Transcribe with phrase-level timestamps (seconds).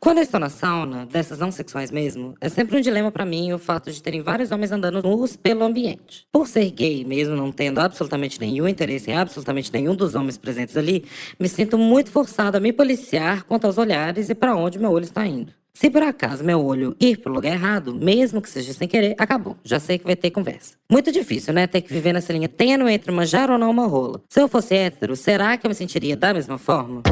[0.00, 3.52] Quando eu estou na sauna, dessas não sexuais mesmo, é sempre um dilema para mim
[3.52, 6.26] o fato de terem vários homens andando nus pelo ambiente.
[6.32, 10.76] Por ser gay, mesmo não tendo absolutamente nenhum interesse em absolutamente nenhum dos homens presentes
[10.76, 11.04] ali,
[11.38, 15.04] me sinto muito forçado a me policiar quanto aos olhares e para onde meu olho
[15.04, 15.52] está indo.
[15.72, 19.56] Se por acaso meu olho ir pro lugar errado, mesmo que seja sem querer, acabou.
[19.64, 20.74] Já sei que vai ter conversa.
[20.90, 21.66] Muito difícil, né?
[21.66, 24.20] Ter que viver nessa linha tênue entre manjar ou não uma rola.
[24.28, 27.02] Se eu fosse hétero, será que eu me sentiria da mesma forma?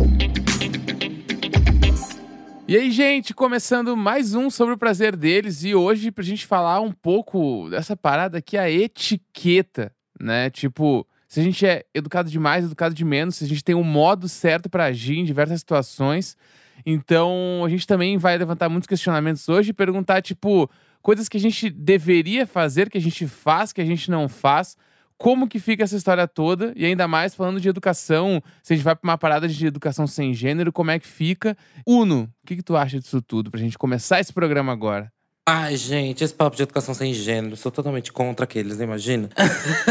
[2.71, 6.81] E aí, gente, começando mais um sobre o prazer deles e hoje pra gente falar
[6.81, 10.49] um pouco dessa parada que é a etiqueta, né?
[10.51, 13.83] Tipo, se a gente é educado demais, educado de menos, se a gente tem um
[13.83, 16.37] modo certo para agir em diversas situações.
[16.87, 20.71] Então, a gente também vai levantar muitos questionamentos hoje e perguntar, tipo,
[21.03, 24.77] coisas que a gente deveria fazer, que a gente faz, que a gente não faz
[25.21, 28.83] como que fica essa história toda, e ainda mais falando de educação, se a gente
[28.83, 31.55] vai para uma parada de educação sem gênero, como é que fica?
[31.87, 35.13] Uno, o que, que tu acha disso tudo, pra gente começar esse programa agora?
[35.53, 39.29] Ai, gente, esse papo de educação sem gênero, sou totalmente contra aqueles, imagina.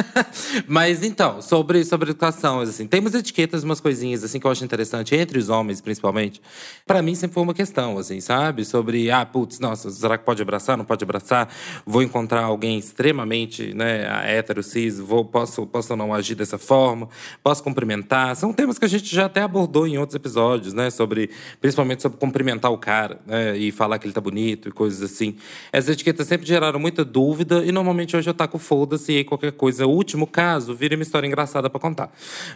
[0.65, 5.15] Mas então, sobre, sobre educação, assim, temos etiquetas, umas coisinhas assim que eu acho interessante,
[5.15, 6.41] entre os homens principalmente.
[6.87, 8.63] Para mim sempre foi uma questão, assim, sabe?
[8.63, 10.77] Sobre, ah, putz, nossa, será que pode abraçar?
[10.77, 11.49] Não pode abraçar?
[11.85, 17.09] Vou encontrar alguém extremamente, né, hétero, cis, vou, posso, posso não agir dessa forma?
[17.43, 18.33] Posso cumprimentar?
[18.37, 20.89] São temas que a gente já até abordou em outros episódios, né?
[20.89, 23.57] Sobre, principalmente sobre cumprimentar o cara, né?
[23.57, 25.35] E falar que ele tá bonito e coisas assim.
[25.71, 29.85] Essas etiquetas sempre geraram muita dúvida e normalmente hoje eu taco foda-se e qualquer coisa.
[29.85, 32.11] O último caso vira uma história engraçada para contar.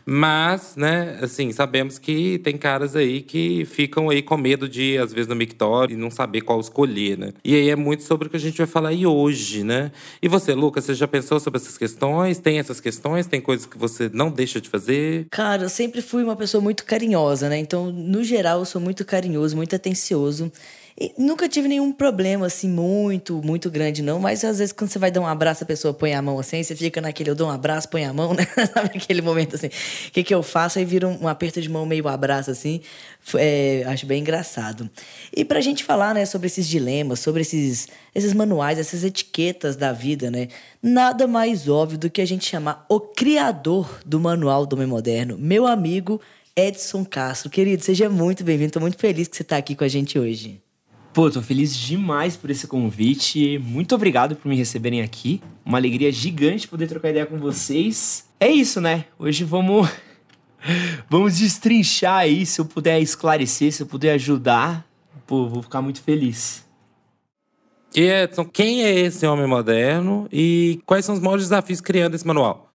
[0.05, 5.13] Mas, né, assim, sabemos que tem caras aí que ficam aí com medo de, às
[5.13, 7.33] vezes, no mictório e não saber qual escolher, né?
[7.43, 9.91] E aí é muito sobre o que a gente vai falar aí hoje, né?
[10.21, 12.39] E você, Lucas, você já pensou sobre essas questões?
[12.39, 13.27] Tem essas questões?
[13.27, 15.27] Tem coisas que você não deixa de fazer?
[15.31, 17.57] Cara, eu sempre fui uma pessoa muito carinhosa, né?
[17.57, 20.51] Então, no geral, eu sou muito carinhoso, muito atencioso.
[20.99, 24.19] E nunca tive nenhum problema, assim, muito, muito grande, não.
[24.19, 26.61] Mas às vezes, quando você vai dar um abraço, a pessoa põe a mão assim,
[26.61, 28.45] você fica naquele, eu dou um abraço, põe a mão, né?
[28.73, 30.77] Sabe aquele momento assim, o que, que eu faço?
[30.77, 32.81] Aí vira um, um aperto de mão, meio abraço, assim.
[33.35, 34.89] É, acho bem engraçado.
[35.35, 39.91] E pra gente falar, né, sobre esses dilemas, sobre esses, esses manuais, essas etiquetas da
[39.91, 40.47] vida, né?
[40.81, 45.37] Nada mais óbvio do que a gente chamar o criador do manual do homem moderno,
[45.39, 46.21] meu amigo
[46.55, 47.49] Edson Castro.
[47.49, 48.71] Querido, seja muito bem-vindo.
[48.71, 50.62] Tô muito feliz que você tá aqui com a gente hoje.
[51.13, 53.59] Pô, tô feliz demais por esse convite.
[53.59, 55.39] Muito obrigado por me receberem aqui.
[55.63, 58.27] Uma alegria gigante poder trocar ideia com vocês.
[58.39, 59.05] É isso, né?
[59.19, 59.87] Hoje vamos
[61.07, 64.87] vamos destrinchar aí, se eu puder esclarecer, se eu puder ajudar,
[65.27, 66.65] pô, vou ficar muito feliz.
[67.95, 72.25] E Edson, quem é esse homem moderno e quais são os maiores desafios criando esse
[72.25, 72.71] manual?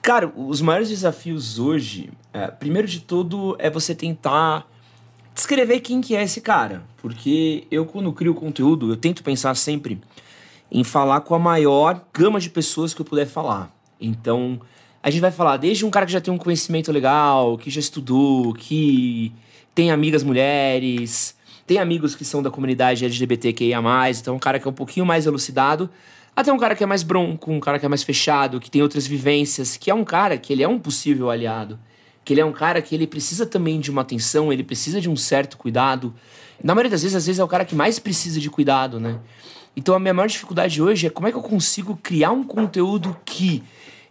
[0.00, 4.66] Cara, os maiores desafios hoje, é, primeiro de tudo, é você tentar
[5.38, 6.82] descrever quem que é esse cara.
[6.96, 10.00] Porque eu, quando crio conteúdo, eu tento pensar sempre
[10.70, 13.72] em falar com a maior gama de pessoas que eu puder falar.
[14.00, 14.60] Então,
[15.00, 17.78] a gente vai falar desde um cara que já tem um conhecimento legal, que já
[17.78, 19.32] estudou, que
[19.74, 24.70] tem amigas mulheres, tem amigos que são da comunidade LGBTQIA+, então um cara que é
[24.70, 25.88] um pouquinho mais elucidado,
[26.34, 28.82] até um cara que é mais bronco, um cara que é mais fechado, que tem
[28.82, 31.78] outras vivências, que é um cara que ele é um possível aliado
[32.28, 35.08] que ele é um cara que ele precisa também de uma atenção, ele precisa de
[35.08, 36.12] um certo cuidado.
[36.62, 39.18] Na maioria das vezes, às vezes é o cara que mais precisa de cuidado, né?
[39.74, 43.16] Então a minha maior dificuldade hoje é como é que eu consigo criar um conteúdo
[43.24, 43.62] que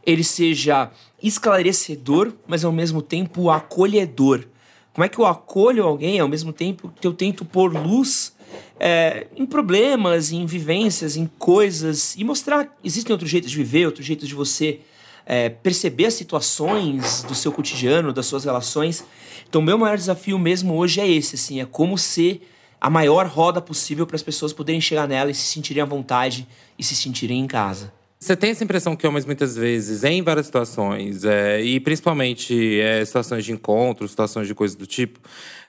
[0.04, 0.90] ele seja
[1.22, 4.46] esclarecedor, mas ao mesmo tempo acolhedor.
[4.94, 8.36] Como é que eu acolho alguém ao mesmo tempo que eu tento pôr luz
[8.80, 14.08] é, em problemas, em vivências, em coisas e mostrar existem outros jeitos de viver, outros
[14.08, 14.80] jeitos de você
[15.28, 19.04] é, perceber as situações do seu cotidiano, das suas relações.
[19.48, 22.48] Então, meu maior desafio mesmo hoje é esse, assim, é como ser
[22.80, 26.48] a maior roda possível para as pessoas poderem chegar nela e se sentirem à vontade
[26.80, 27.92] e se sentirem em casa.
[28.20, 33.04] Você tem essa impressão que homens muitas vezes, em várias situações, é, e principalmente é,
[33.06, 35.20] situações de encontro, situações de coisas do tipo,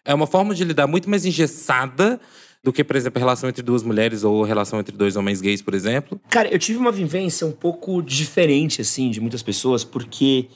[0.05, 2.21] é uma forma de lidar muito mais engessada
[2.69, 5.41] do que, por exemplo, a relação entre duas mulheres ou a relação entre dois homens
[5.41, 6.21] gays, por exemplo?
[6.29, 10.49] Cara, eu tive uma vivência um pouco diferente, assim, de muitas pessoas, porque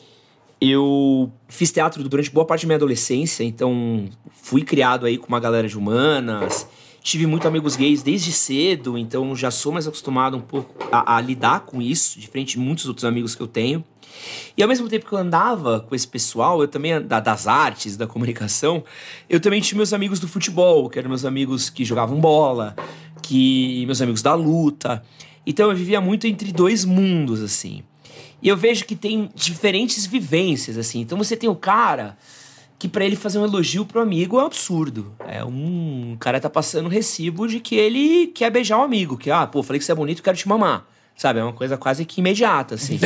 [0.60, 5.40] eu fiz teatro durante boa parte da minha adolescência, então fui criado aí com uma
[5.40, 6.68] galera de humanas.
[7.02, 11.20] Tive muitos amigos gays desde cedo, então já sou mais acostumado um pouco a, a
[11.20, 13.84] lidar com isso, diferente de muitos outros amigos que eu tenho.
[14.56, 17.96] E ao mesmo tempo que eu andava com esse pessoal, eu também, da, das artes,
[17.96, 18.84] da comunicação,
[19.28, 22.76] eu também tinha meus amigos do futebol, que eram meus amigos que jogavam bola,
[23.20, 25.02] que meus amigos da luta.
[25.44, 27.82] Então eu vivia muito entre dois mundos, assim.
[28.40, 31.00] E eu vejo que tem diferentes vivências, assim.
[31.00, 32.16] Então você tem o cara
[32.82, 35.14] que pra ele fazer um elogio pro amigo é um absurdo.
[35.28, 39.16] É um, um cara tá passando um recibo de que ele quer beijar o amigo,
[39.16, 40.84] que ah, pô, falei que você é bonito, quero te mamar.
[41.14, 42.98] Sabe, é uma coisa quase que imediata, assim.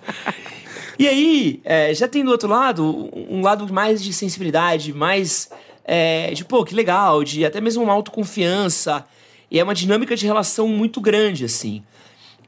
[0.98, 5.50] e aí, é, já tem do outro lado um lado mais de sensibilidade, mais
[5.84, 9.04] é, de, pô, que legal, de até mesmo uma autoconfiança.
[9.50, 11.82] E é uma dinâmica de relação muito grande, assim.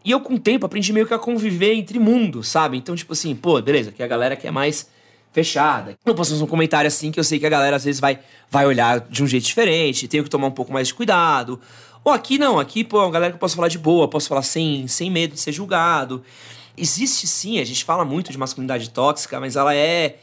[0.02, 2.78] E eu, com o tempo, aprendi meio que a conviver entre mundos, sabe?
[2.78, 4.95] Então, tipo assim, pô, beleza, que a galera que é mais
[5.36, 5.98] fechada.
[6.06, 8.18] Eu posso fazer um comentário assim que eu sei que a galera às vezes vai,
[8.50, 11.60] vai olhar de um jeito diferente, tenho que tomar um pouco mais de cuidado.
[12.02, 14.28] Ou aqui não, aqui, pô, é uma galera que eu posso falar de boa, posso
[14.28, 16.24] falar sem, sem medo de ser julgado.
[16.74, 20.16] Existe sim, a gente fala muito de masculinidade tóxica, mas ela é.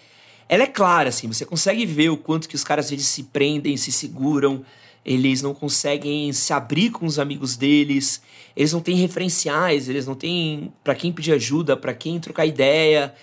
[0.49, 3.23] Ela é clara, assim, você consegue ver o quanto que os caras às vezes se
[3.23, 4.63] prendem, se seguram,
[5.05, 8.21] eles não conseguem se abrir com os amigos deles,
[8.55, 13.13] eles não têm referenciais, eles não têm para quem pedir ajuda, para quem trocar ideia.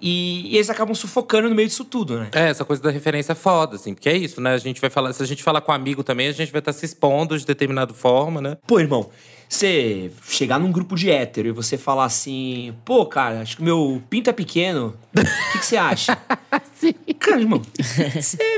[0.00, 2.28] E, e, eles acabam sufocando no meio disso tudo, né?
[2.32, 4.54] É, essa coisa da referência é foda, assim, porque é isso, né?
[4.54, 6.60] A gente vai falar, se a gente falar com um amigo também, a gente vai
[6.60, 8.56] estar tá se expondo de determinada forma, né?
[8.66, 9.10] Pô, irmão,
[9.48, 14.00] você chegar num grupo de hétero e você falar assim, pô, cara, acho que meu
[14.08, 16.16] pinto é pequeno, o que, que você acha?
[16.72, 16.94] Sim.
[17.18, 17.60] Cara, irmão,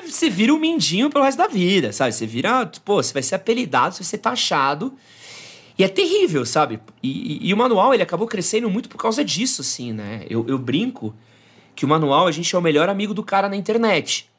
[0.04, 2.12] você vira um mindinho pelo resto da vida, sabe?
[2.12, 4.92] Você vira, pô, você vai ser apelidado, você vai ser taxado.
[5.78, 6.78] E é terrível, sabe?
[7.02, 10.24] E, e, e, o manual, ele acabou crescendo muito por causa disso, assim, né?
[10.28, 11.14] Eu, eu brinco
[11.74, 14.30] que o manual, a gente é o melhor amigo do cara na internet.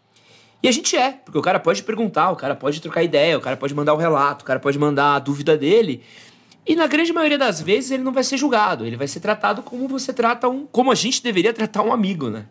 [0.62, 3.42] E a gente é, porque o cara pode perguntar, o cara pode trocar ideia, o
[3.42, 6.02] cara pode mandar o um relato, o cara pode mandar a dúvida dele.
[6.66, 9.62] E na grande maioria das vezes ele não vai ser julgado, ele vai ser tratado
[9.62, 10.66] como você trata um.
[10.66, 12.46] como a gente deveria tratar um amigo, né?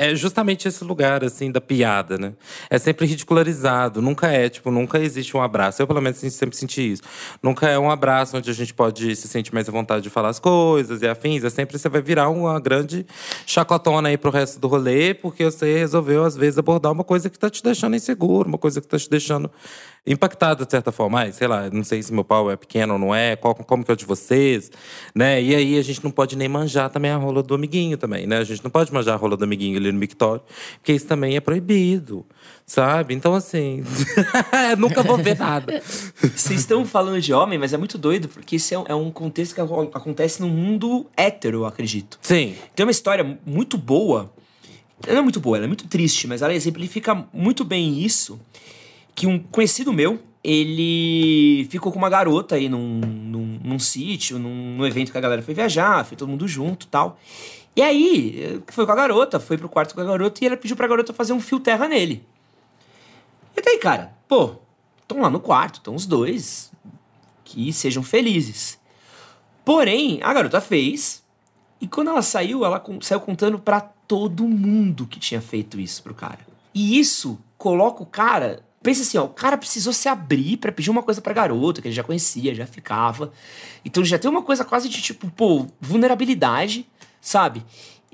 [0.00, 2.32] É justamente esse lugar, assim, da piada, né?
[2.70, 4.00] É sempre ridicularizado.
[4.00, 5.82] Nunca é, tipo, nunca existe um abraço.
[5.82, 7.02] Eu, pelo menos, sempre senti isso.
[7.42, 10.28] Nunca é um abraço onde a gente pode se sentir mais à vontade de falar
[10.28, 11.42] as coisas e afins.
[11.42, 13.04] É sempre você vai virar uma grande
[13.44, 17.36] chacotona aí pro resto do rolê, porque você resolveu, às vezes, abordar uma coisa que
[17.36, 19.50] tá te deixando inseguro, uma coisa que tá te deixando
[20.12, 21.20] impactado de certa forma.
[21.20, 23.84] Ai, sei lá, não sei se meu pau é pequeno ou não é, qual, como
[23.84, 24.70] que é o de vocês,
[25.14, 25.40] né?
[25.42, 28.38] E aí a gente não pode nem manjar também a rola do amiguinho também, né?
[28.38, 30.42] A gente não pode manjar a rola do amiguinho ali no mictório,
[30.74, 32.24] porque isso também é proibido,
[32.66, 33.14] sabe?
[33.14, 33.84] Então, assim,
[34.78, 35.82] nunca vou ver nada.
[36.34, 39.60] Vocês estão falando de homem, mas é muito doido, porque isso é um contexto que
[39.60, 42.18] acontece no mundo hétero, eu acredito.
[42.22, 42.54] Sim.
[42.74, 44.32] Tem uma história muito boa,
[45.06, 48.40] ela é muito boa, ela é muito triste, mas ela exemplifica muito bem isso
[49.18, 54.76] que um conhecido meu, ele ficou com uma garota aí num, num, num sítio, num,
[54.76, 57.18] num, evento que a galera foi viajar, foi todo mundo junto tal.
[57.74, 60.76] E aí, foi com a garota, foi pro quarto com a garota e ela pediu
[60.76, 62.24] pra garota fazer um fio terra nele.
[63.56, 64.54] E daí, cara, pô,
[65.02, 66.70] estão lá no quarto, estão os dois,
[67.42, 68.78] que sejam felizes.
[69.64, 71.24] Porém, a garota fez,
[71.80, 76.14] e quando ela saiu, ela saiu contando para todo mundo que tinha feito isso pro
[76.14, 76.46] cara.
[76.72, 80.90] E isso coloca o cara Pensa assim, ó, o cara precisou se abrir para pedir
[80.90, 83.32] uma coisa pra garota, que ele já conhecia, já ficava.
[83.84, 86.86] Então já tem uma coisa quase de tipo, pô, vulnerabilidade,
[87.20, 87.64] sabe?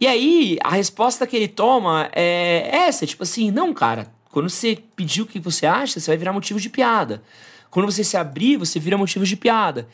[0.00, 4.78] E aí, a resposta que ele toma é essa, tipo assim, não, cara, quando você
[4.96, 7.22] pediu o que você acha, você vai virar motivo de piada.
[7.70, 9.86] Quando você se abrir, você vira motivo de piada.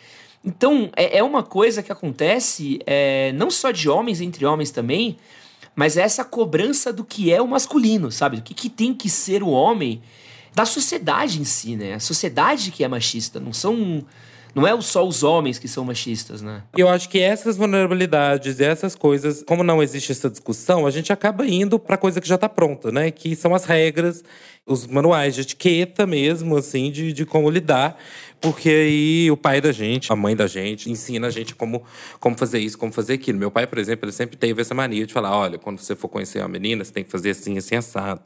[0.44, 5.18] Então, é, é uma coisa que acontece é, não só de homens entre homens também,
[5.74, 8.36] mas é essa cobrança do que é o masculino, sabe?
[8.36, 10.00] Do que, que tem que ser o homem
[10.54, 11.94] da sociedade em si, né?
[11.94, 14.04] A sociedade que é machista, não são
[14.54, 16.62] não é só os homens que são machistas, né?
[16.76, 21.12] Eu acho que essas vulnerabilidades e essas coisas, como não existe essa discussão, a gente
[21.12, 23.10] acaba indo para coisa que já está pronta, né?
[23.10, 24.24] Que são as regras,
[24.66, 27.96] os manuais de etiqueta mesmo, assim, de, de como lidar.
[28.40, 31.82] Porque aí o pai da gente, a mãe da gente, ensina a gente como,
[32.18, 33.38] como fazer isso, como fazer aquilo.
[33.38, 36.08] Meu pai, por exemplo, ele sempre teve essa mania de falar: olha, quando você for
[36.08, 38.20] conhecer uma menina, você tem que fazer assim, assim, assado.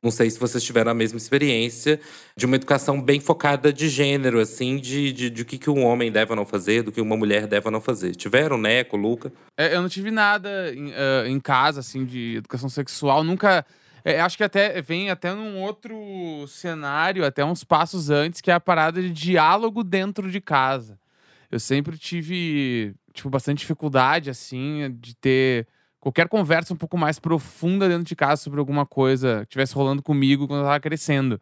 [0.00, 2.00] Não sei se vocês tiveram a mesma experiência
[2.36, 6.12] de uma educação bem focada de gênero, assim, de, de, de, que, que um homem
[6.12, 8.14] deve ou não fazer, do que uma mulher deve ou não fazer.
[8.14, 9.32] Tiveram, Neco, Luca?
[9.56, 13.24] É, eu não tive nada em, uh, em casa, assim, de educação sexual.
[13.24, 13.66] Nunca.
[14.04, 18.54] É, acho que até vem até num outro cenário, até uns passos antes, que é
[18.54, 20.96] a parada de diálogo dentro de casa.
[21.50, 25.66] Eu sempre tive, tipo, bastante dificuldade, assim, de ter
[26.00, 30.02] qualquer conversa um pouco mais profunda dentro de casa sobre alguma coisa que estivesse rolando
[30.02, 31.40] comigo quando eu tava crescendo.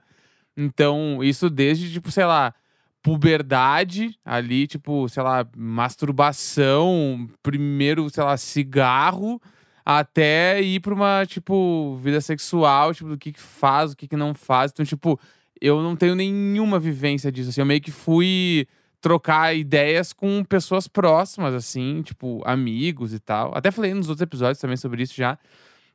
[0.56, 2.54] Então, isso desde, tipo, sei lá,
[3.02, 9.40] puberdade ali, tipo, sei lá, masturbação, primeiro, sei lá, cigarro,
[9.84, 14.16] até ir pra uma, tipo, vida sexual, tipo, do que que faz, o que que
[14.16, 14.72] não faz.
[14.72, 15.20] Então, tipo,
[15.60, 18.66] eu não tenho nenhuma vivência disso, assim, eu meio que fui
[19.06, 23.52] trocar ideias com pessoas próximas, assim, tipo, amigos e tal.
[23.54, 25.38] Até falei nos outros episódios também sobre isso já.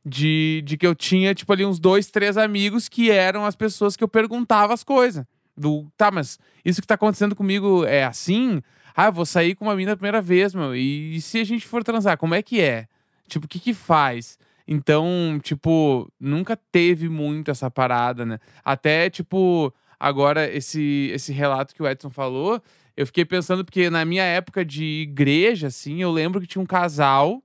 [0.06, 3.98] de, de que eu tinha, tipo, ali uns dois, três amigos que eram as pessoas
[3.98, 5.26] que eu perguntava as coisas.
[5.58, 8.62] Do, tá, mas isso que tá acontecendo comigo é assim?
[8.96, 10.74] Ah, eu vou sair com uma mina a primeira vez, meu.
[10.74, 12.88] E, e se a gente for transar, como é que é?
[13.28, 14.40] Tipo, o que que faz?
[14.66, 18.40] Então, tipo, nunca teve muito essa parada, né?
[18.64, 22.62] Até, tipo, agora esse, esse relato que o Edson falou,
[22.96, 26.66] eu fiquei pensando, porque na minha época de igreja, assim, eu lembro que tinha um
[26.66, 27.42] casal,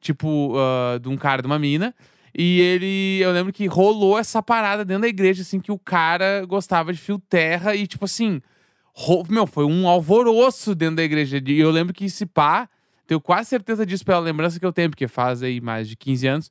[0.00, 1.94] tipo, uh, de um cara de uma mina.
[2.38, 6.44] E ele, eu lembro que rolou essa parada dentro da igreja, assim, que o cara
[6.46, 8.42] gostava de fio terra e, tipo assim,
[9.28, 11.40] meu, foi um alvoroço dentro da igreja.
[11.46, 12.68] E eu lembro que esse pá,
[13.06, 16.26] tenho quase certeza disso pela lembrança que eu tenho, porque faz aí mais de 15
[16.26, 16.50] anos.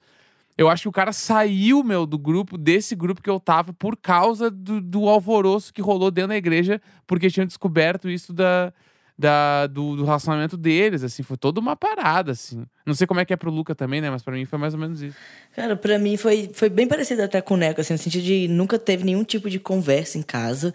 [0.57, 3.97] Eu acho que o cara saiu, meu, do grupo, desse grupo que eu tava, por
[3.97, 8.71] causa do, do alvoroço que rolou dentro da igreja, porque tinham descoberto isso da,
[9.17, 12.65] da, do, do, relacionamento deles, assim, foi toda uma parada, assim.
[12.85, 14.09] Não sei como é que é pro Luca também, né?
[14.09, 15.17] Mas para mim foi mais ou menos isso.
[15.53, 18.47] Cara, para mim foi, foi bem parecido até com o Neco, assim, no sentido de
[18.47, 20.73] nunca teve nenhum tipo de conversa em casa.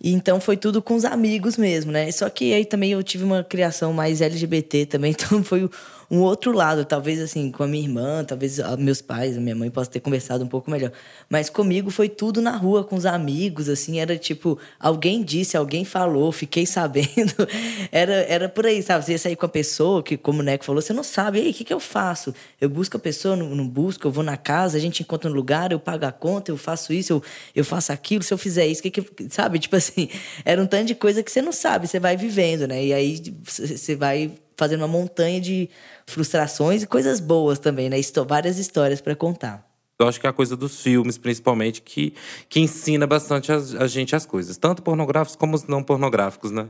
[0.00, 2.10] E então foi tudo com os amigos mesmo, né?
[2.12, 5.68] Só que aí também eu tive uma criação mais LGBT também, então foi
[6.10, 9.90] um outro lado, talvez assim, com a minha irmã, talvez meus pais, minha mãe possa
[9.90, 10.90] ter conversado um pouco melhor.
[11.28, 15.84] Mas comigo foi tudo na rua, com os amigos, assim, era tipo, alguém disse, alguém
[15.84, 17.34] falou, fiquei sabendo.
[17.92, 19.04] era, era por aí, sabe?
[19.04, 21.50] Você ia sair com a pessoa, que como o Neco falou, você não sabe, aí,
[21.50, 22.34] o que, que eu faço?
[22.58, 25.34] Eu busco a pessoa, não, não busco, eu vou na casa, a gente encontra um
[25.34, 27.22] lugar, eu pago a conta, eu faço isso, eu,
[27.54, 29.58] eu faço aquilo, se eu fizer isso, que, que sabe?
[29.58, 30.08] Tipo assim,
[30.42, 32.82] era um tanto de coisa que você não sabe, você vai vivendo, né?
[32.82, 35.70] E aí você vai fazendo uma montanha de
[36.04, 37.96] frustrações e coisas boas também, né?
[38.26, 39.64] Várias histórias para contar.
[39.98, 42.12] Eu acho que é a coisa dos filmes, principalmente, que,
[42.48, 44.56] que ensina bastante a, a gente as coisas.
[44.56, 46.66] Tanto pornográficos como os não pornográficos, né?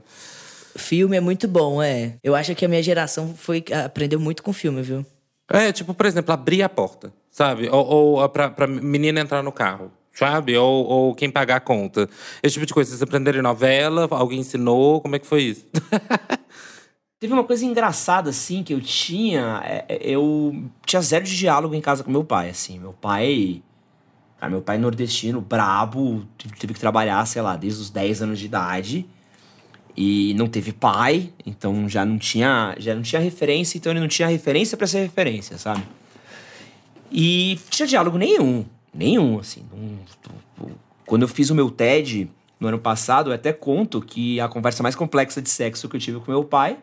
[0.77, 2.17] Filme é muito bom, é.
[2.23, 5.05] Eu acho que a minha geração foi aprendeu muito com filme, viu?
[5.49, 7.69] É, tipo, por exemplo, abrir a porta, sabe?
[7.71, 10.57] Ou, ou pra, pra menina entrar no carro sabe?
[10.57, 12.11] Ou, ou quem pagar a conta.
[12.43, 12.91] Esse tipo de coisa.
[12.91, 14.09] Vocês aprenderam em novela?
[14.11, 15.01] Alguém ensinou?
[15.01, 15.65] Como é que foi isso?
[17.21, 19.61] Teve uma coisa engraçada, assim, que eu tinha.
[19.65, 22.79] É, é, eu tinha zero de diálogo em casa com meu pai, assim.
[22.79, 23.61] Meu pai.
[24.39, 26.25] Cara, meu pai nordestino, brabo,
[26.61, 29.05] teve que trabalhar, sei lá, desde os 10 anos de idade.
[29.97, 34.07] E não teve pai, então já não tinha, já não tinha referência, então ele não
[34.07, 35.83] tinha referência para ser referência, sabe?
[37.11, 39.65] E tinha diálogo nenhum, nenhum, assim.
[39.73, 40.71] Não,
[41.05, 44.85] quando eu fiz o meu TED no ano passado, eu até conto que a conversa
[44.85, 46.79] mais complexa de sexo que eu tive com meu pai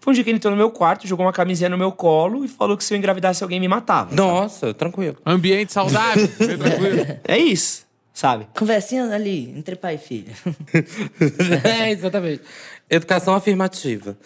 [0.00, 2.44] foi um dia que ele entrou no meu quarto, jogou uma camisinha no meu colo
[2.44, 4.14] e falou que se eu engravidasse alguém me matava.
[4.14, 4.74] Nossa, sabe?
[4.74, 5.16] tranquilo.
[5.24, 7.18] Ambiente saudável, tranquilo.
[7.26, 8.46] É isso, sabe?
[8.54, 10.32] Conversinha ali, entre pai e filho.
[11.64, 12.42] é, exatamente.
[12.90, 14.16] Educação afirmativa.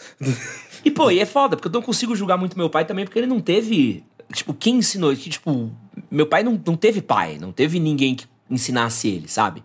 [0.85, 3.19] E, pô, e é foda, porque eu não consigo julgar muito meu pai também, porque
[3.19, 4.03] ele não teve.
[4.33, 5.15] Tipo, quem ensinou?
[5.15, 5.71] Que, tipo,
[6.11, 9.63] meu pai não, não teve pai, não teve ninguém que ensinasse ele, sabe?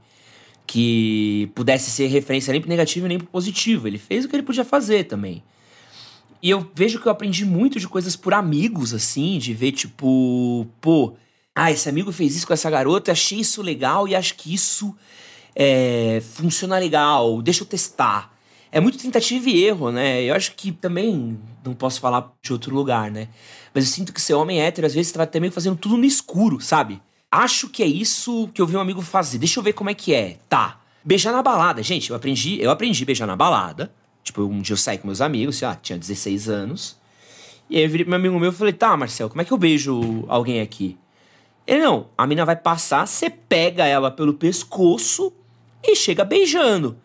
[0.65, 3.87] Que pudesse ser referência nem pro negativo nem pro positivo.
[3.87, 5.43] Ele fez o que ele podia fazer também.
[6.43, 10.67] E eu vejo que eu aprendi muito de coisas por amigos, assim, de ver, tipo,
[10.81, 11.13] pô,
[11.55, 14.93] ah, esse amigo fez isso com essa garota, achei isso legal e acho que isso
[15.55, 18.33] é, funciona legal, deixa eu testar.
[18.73, 20.21] É muito tentativa e erro, né?
[20.21, 23.29] Eu acho que também não posso falar de outro lugar, né?
[23.73, 26.59] Mas eu sinto que ser homem hétero, às vezes, tá também fazendo tudo no escuro,
[26.59, 27.01] sabe?
[27.31, 29.37] Acho que é isso que eu vi um amigo fazer.
[29.37, 30.39] Deixa eu ver como é que é.
[30.49, 30.81] Tá.
[31.05, 31.81] Beijar na balada.
[31.81, 33.93] Gente, eu aprendi, eu aprendi a beijar na balada.
[34.23, 36.97] Tipo, um dia eu saí com meus amigos, sei lá, tinha 16 anos.
[37.69, 39.51] E aí eu virei pro meu amigo meu e falei, tá, Marcel, como é que
[39.51, 40.97] eu beijo alguém aqui?
[41.65, 45.33] Ele, não, a mina vai passar, você pega ela pelo pescoço
[45.83, 46.97] e chega beijando.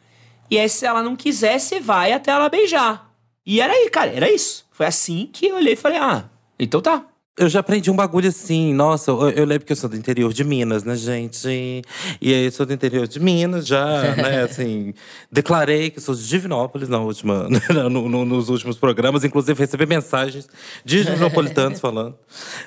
[0.51, 3.13] E aí, se ela não quiser, você vai até ela beijar.
[3.45, 4.67] E era aí, cara, era isso.
[4.71, 7.05] Foi assim que eu olhei e falei, ah, então tá.
[7.38, 10.33] Eu já aprendi um bagulho assim, nossa, eu, eu, lembro que eu sou do interior
[10.33, 11.85] de Minas, né, gente?
[12.21, 14.92] E aí eu sou do interior de Minas, já, né, assim,
[15.30, 19.87] declarei que sou de Divinópolis na última, né, no, no, nos últimos programas, inclusive recebi
[19.87, 20.49] mensagens
[20.85, 22.16] de divinopolitanos falando.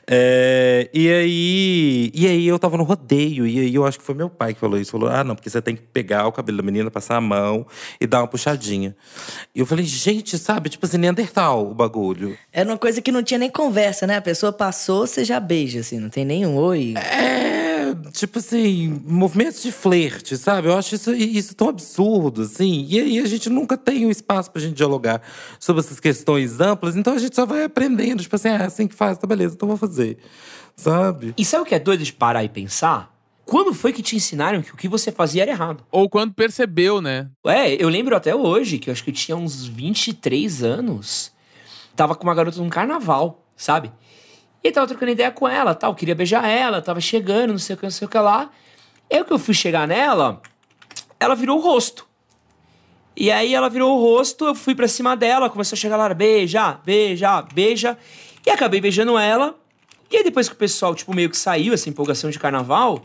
[0.07, 4.15] É, e aí, e aí eu tava no rodeio, e aí eu acho que foi
[4.15, 6.59] meu pai que falou isso, falou, ah, não, porque você tem que pegar o cabelo
[6.59, 7.67] da menina, passar a mão
[7.99, 8.95] e dar uma puxadinha.
[9.53, 12.37] E eu falei, gente, sabe, tipo assim, Neandertal o bagulho.
[12.53, 15.79] Era uma coisa que não tinha nem conversa, né, a pessoa passou, você já beija,
[15.79, 16.93] assim, não tem nenhum oi.
[16.95, 20.67] É, tipo assim, movimentos de flerte, sabe?
[20.67, 22.85] Eu acho isso, isso tão absurdo, assim.
[22.87, 25.19] E aí a gente nunca tem um espaço pra gente dialogar
[25.59, 28.87] sobre essas questões amplas, então a gente só vai aprendendo, tipo assim, ah, é assim
[28.87, 30.19] que faz, tá beleza, então vou fazer.
[30.75, 31.33] Sabe?
[31.35, 33.11] E sabe o que é doido de parar e pensar?
[33.43, 35.83] Quando foi que te ensinaram que o que você fazia era errado?
[35.89, 37.31] Ou quando percebeu, né?
[37.47, 41.31] É, eu lembro até hoje, que eu acho que eu tinha uns 23 anos,
[41.95, 43.91] tava com uma garota num carnaval, sabe?
[44.63, 47.77] E tava trocando ideia com ela, tal, queria beijar ela, tava chegando, não sei o
[47.77, 48.49] que, não sei o que lá.
[49.11, 50.41] Aí que eu fui chegar nela,
[51.19, 52.07] ela virou o rosto.
[53.15, 56.13] E aí ela virou o rosto, eu fui pra cima dela, começou a chegar lá,
[56.13, 57.97] beija, beija, beija.
[58.45, 59.55] E acabei beijando ela.
[60.09, 63.03] E aí depois que o pessoal, tipo, meio que saiu, essa empolgação de carnaval,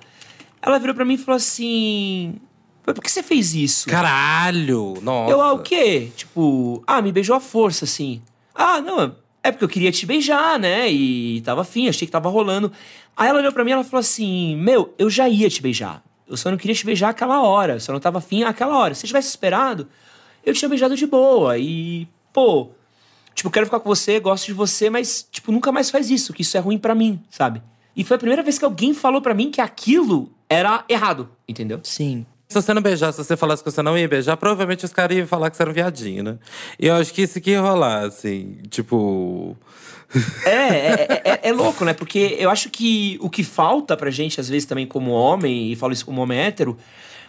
[0.63, 2.37] ela virou pra mim e falou assim...
[2.83, 3.89] Por que você fez isso?
[3.89, 4.95] Caralho!
[5.03, 5.33] Nossa.
[5.33, 6.13] Eu, ah, o quê?
[6.17, 8.23] Tipo, ah, me beijou à força, assim.
[8.55, 9.17] Ah, não,
[9.47, 10.91] é porque eu queria te beijar, né?
[10.91, 12.73] E tava afim, achei que tava rolando.
[13.17, 16.03] Aí ela olhou pra mim e ela falou assim: Meu, eu já ia te beijar.
[16.29, 17.79] Eu só não queria te beijar aquela hora.
[17.79, 18.95] Só não tava afim aquela hora.
[18.95, 19.89] Se tivesse esperado,
[20.45, 21.57] eu tinha beijado de boa.
[21.57, 22.71] E, pô,
[23.35, 26.43] tipo, quero ficar com você, gosto de você, mas, tipo, nunca mais faz isso, que
[26.43, 27.63] isso é ruim para mim, sabe?
[27.95, 31.81] E foi a primeira vez que alguém falou para mim que aquilo era errado, entendeu?
[31.83, 32.27] Sim.
[32.49, 35.17] Se você não beijasse, se você falasse que você não ia beijar, provavelmente os caras
[35.17, 36.39] iam falar que você era um viadinho, né?
[36.79, 39.57] E eu acho que isso que ia rolar, assim, tipo.
[40.45, 41.93] É, é, é, é, louco, né?
[41.93, 45.77] Porque eu acho que o que falta pra gente, às vezes, também como homem, e
[45.77, 46.79] falo isso como homem hétero,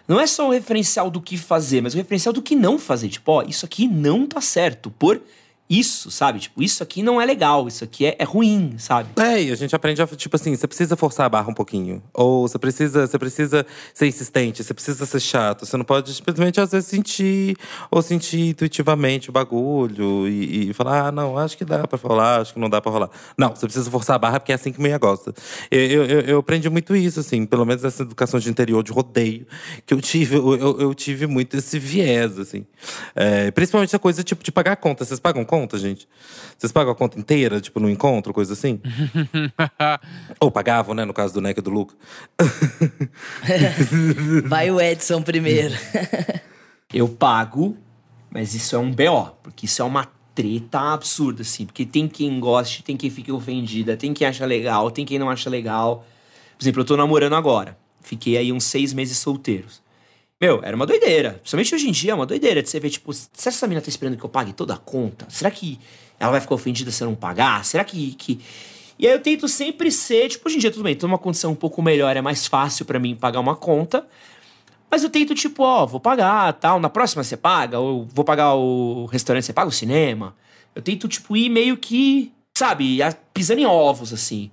[0.08, 3.10] não é só o referencial do que fazer, mas o referencial do que não fazer.
[3.10, 4.92] Tipo, ó, isso aqui não tá certo.
[4.92, 5.20] Por
[5.70, 6.40] isso, sabe?
[6.40, 9.10] Tipo, isso aqui não é legal, isso aqui é, é, ruim, sabe?
[9.22, 12.02] É, e a gente aprende a, tipo assim, você precisa forçar a barra um pouquinho.
[12.14, 15.66] Ou você precisa, você precisa ser insistente, você precisa ser chato.
[15.66, 17.58] Você não pode simplesmente, às vezes, sentir
[17.92, 22.42] ou sentir intuitivamente o bagulho e, e falar, ah, não, acho que dá pra falar,
[22.42, 23.10] acho que não dá pra rolar.
[23.38, 25.34] Não, você precisa forçar a barra porque é assim que mulher gosta.
[25.70, 29.46] Eu, eu, eu aprendi muito isso, assim, pelo menos essa educação de interior, de rodeio,
[29.86, 32.66] que eu tive, eu, eu tive muito esse viés, assim.
[33.14, 35.04] É, principalmente essa coisa, tipo, de pagar conta.
[35.04, 35.57] Vocês pagam conta?
[35.58, 36.08] Conta, gente?
[36.56, 38.80] Vocês pagam a conta inteira, tipo, no encontro, coisa assim?
[40.40, 41.04] Ou pagavam, né?
[41.04, 41.96] No caso do Neca e do Luca.
[44.46, 45.74] Vai o Edson primeiro.
[46.94, 47.76] Eu pago,
[48.30, 51.66] mas isso é um BO, porque isso é uma treta absurda, assim.
[51.66, 55.30] Porque tem quem goste, tem quem fique ofendida, tem quem acha legal, tem quem não
[55.30, 56.06] acha legal.
[56.58, 57.78] Por exemplo, eu tô namorando agora.
[58.02, 59.82] Fiquei aí uns seis meses solteiros.
[60.40, 61.34] Meu, era uma doideira.
[61.34, 63.82] Principalmente hoje em dia, é uma doideira de você ver, tipo, será que essa menina
[63.82, 65.26] tá esperando que eu pague toda a conta?
[65.30, 65.80] Será que
[66.20, 67.66] ela vai ficar ofendida se eu não pagar?
[67.66, 68.14] Será que.
[68.14, 68.40] que...
[69.00, 71.52] E aí eu tento sempre ser, tipo, hoje em dia tudo bem, tô numa condição
[71.52, 74.08] um pouco melhor, é mais fácil para mim pagar uma conta.
[74.90, 78.54] Mas eu tento, tipo, ó, vou pagar, tal, na próxima você paga, ou vou pagar
[78.56, 80.36] o restaurante, você paga o cinema.
[80.74, 83.00] Eu tento, tipo, ir meio que, sabe,
[83.34, 84.50] pisando em ovos, assim.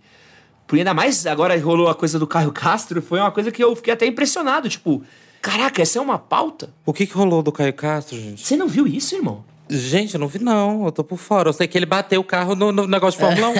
[0.66, 3.74] Porque ainda mais agora rolou a coisa do Caio Castro, foi uma coisa que eu
[3.76, 5.04] fiquei até impressionado, tipo,
[5.44, 6.70] Caraca, essa é uma pauta?
[6.87, 8.40] O que, que rolou do Caio Castro, gente?
[8.40, 9.44] Você não viu isso, irmão?
[9.68, 10.87] Gente, eu não vi, não.
[10.87, 11.50] Eu tô por fora.
[11.50, 13.54] Eu sei que ele bateu o carro no, no negócio de Fórmula 1.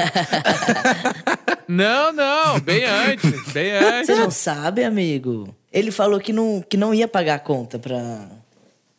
[1.69, 2.59] não, não.
[2.61, 3.53] Bem antes.
[3.53, 4.07] Bem antes.
[4.07, 5.55] Você não sabe, amigo?
[5.71, 8.31] Ele falou que não, que não ia pagar a conta pra.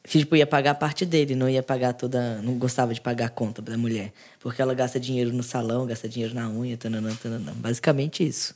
[0.07, 2.39] Tipo, ia pagar a parte dele, não ia pagar toda.
[2.43, 4.13] Não gostava de pagar a conta da mulher.
[4.39, 7.51] Porque ela gasta dinheiro no salão, gasta dinheiro na unha, tananã, tananã.
[7.55, 8.55] Basicamente isso.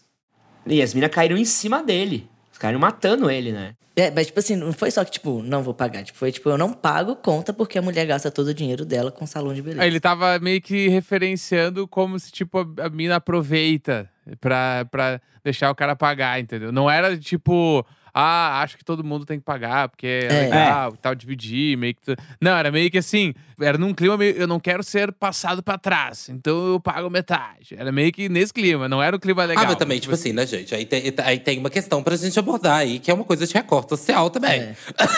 [0.67, 2.29] E as minas caíram em cima dele.
[2.59, 3.73] Ficaram matando ele, né?
[3.95, 6.03] É, mas tipo assim, não foi só que, tipo, não vou pagar.
[6.03, 9.11] Tipo, foi tipo, eu não pago conta porque a mulher gasta todo o dinheiro dela
[9.11, 9.81] com salão de beleza.
[9.81, 14.09] Aí ele tava meio que referenciando como se, tipo, a, a mina aproveita
[14.41, 16.69] pra, pra deixar o cara pagar, entendeu?
[16.69, 20.41] Não era tipo ah, acho que todo mundo tem que pagar, porque é, é.
[20.43, 22.15] legal, tal, dividir, meio que.
[22.41, 24.35] Não, era meio que assim, era num clima meio.
[24.35, 27.75] Eu não quero ser passado pra trás, então eu pago metade.
[27.77, 29.63] Era meio que nesse clima, não era um clima legal.
[29.63, 30.73] Ah, mas também, tipo assim, né, gente?
[30.73, 33.53] Aí tem, aí tem uma questão pra gente abordar aí, que é uma coisa de
[33.53, 34.61] recorte social também.
[34.61, 34.75] É.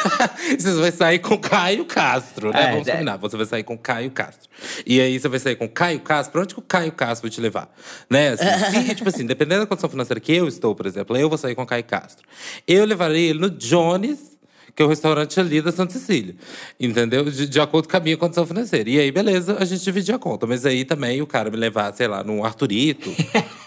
[0.57, 2.63] você vai sair com Caio Castro, né?
[2.63, 2.91] É, Vamos é.
[2.91, 3.17] combinar.
[3.17, 4.49] Você vai sair com Caio Castro.
[4.85, 6.31] E aí você vai sair com Caio Castro.
[6.31, 7.69] Pra onde que o Caio Castro vai te levar?
[8.09, 8.29] Né?
[8.29, 11.37] Assim, se, tipo assim, dependendo da condição financeira que eu estou, por exemplo, eu vou
[11.37, 12.25] sair com o Caio Castro.
[12.67, 14.37] Eu levaria ele no Jones,
[14.75, 16.35] que é o restaurante ali da Santa Cecília.
[16.79, 17.23] Entendeu?
[17.25, 18.89] De, de, acordo com a minha condição financeira.
[18.89, 20.47] E aí, beleza, a gente dividia a conta.
[20.47, 23.13] Mas aí também o cara me levar, sei lá, num Arthurito.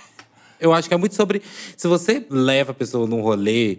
[0.61, 1.43] eu acho que é muito sobre.
[1.77, 3.79] Se você leva a pessoa num rolê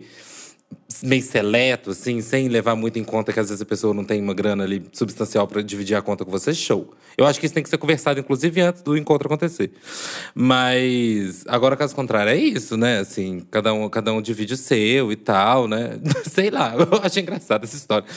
[1.03, 4.21] meio seleto, assim, sem levar muito em conta que às vezes a pessoa não tem
[4.21, 6.93] uma grana ali substancial para dividir a conta com você, show.
[7.17, 9.71] Eu acho que isso tem que ser conversado, inclusive, antes do encontro acontecer.
[10.33, 12.99] Mas agora, caso contrário, é isso, né?
[12.99, 15.99] Assim, cada um, cada um divide o seu e tal, né?
[16.29, 18.07] Sei lá, eu achei engraçada essa história.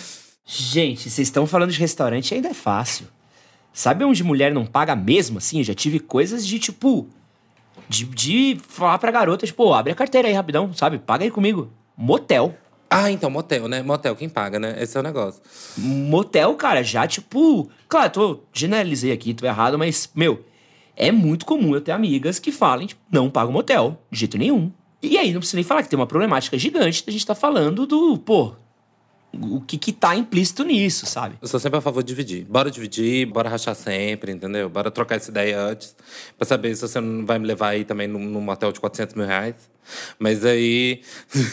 [0.45, 3.07] Gente, vocês estão falando de restaurante ainda é fácil.
[3.73, 5.59] Sabe onde mulher não paga mesmo, assim?
[5.59, 7.09] Eu já tive coisas de, tipo...
[7.89, 10.99] De, de falar pra garota, tipo, abre a carteira aí rapidão, sabe?
[10.99, 11.71] Paga aí comigo.
[11.99, 12.57] Motel.
[12.89, 13.83] Ah, então, motel, né?
[13.83, 14.77] Motel, quem paga, né?
[14.81, 15.43] Esse é o negócio.
[15.77, 17.69] Motel, cara, já tipo.
[17.89, 20.45] Claro, tô, generalizei aqui, tô errado, mas, meu,
[20.97, 24.71] é muito comum eu ter amigas que falem, tipo, não pago motel, de jeito nenhum.
[25.03, 27.85] E aí, não precisa nem falar que tem uma problemática gigante, a gente tá falando
[27.85, 28.55] do, pô,
[29.33, 31.37] o que, que tá implícito nisso, sabe?
[31.41, 32.45] Eu sou sempre a favor de dividir.
[32.45, 34.69] Bora dividir, bora rachar sempre, entendeu?
[34.69, 35.95] Bora trocar essa ideia antes.
[36.37, 39.15] Pra saber se você não vai me levar aí também num, num motel de 400
[39.15, 39.55] mil reais.
[40.19, 41.03] Mas aí.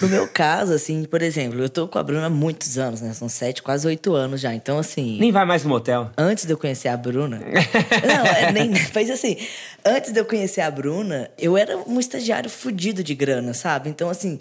[0.02, 3.14] No meu caso, assim, por exemplo, eu tô com a Bruna há muitos anos, né?
[3.14, 4.54] São sete, quase oito anos já.
[4.54, 5.18] Então, assim.
[5.20, 6.12] Nem vai mais no motel.
[6.18, 7.40] Antes de eu conhecer a Bruna.
[8.06, 8.72] não, é, nem.
[8.94, 9.38] Mas assim,
[9.86, 13.90] antes de eu conhecer a Bruna, eu era um estagiário fudido de grana, sabe?
[13.90, 14.40] Então, assim.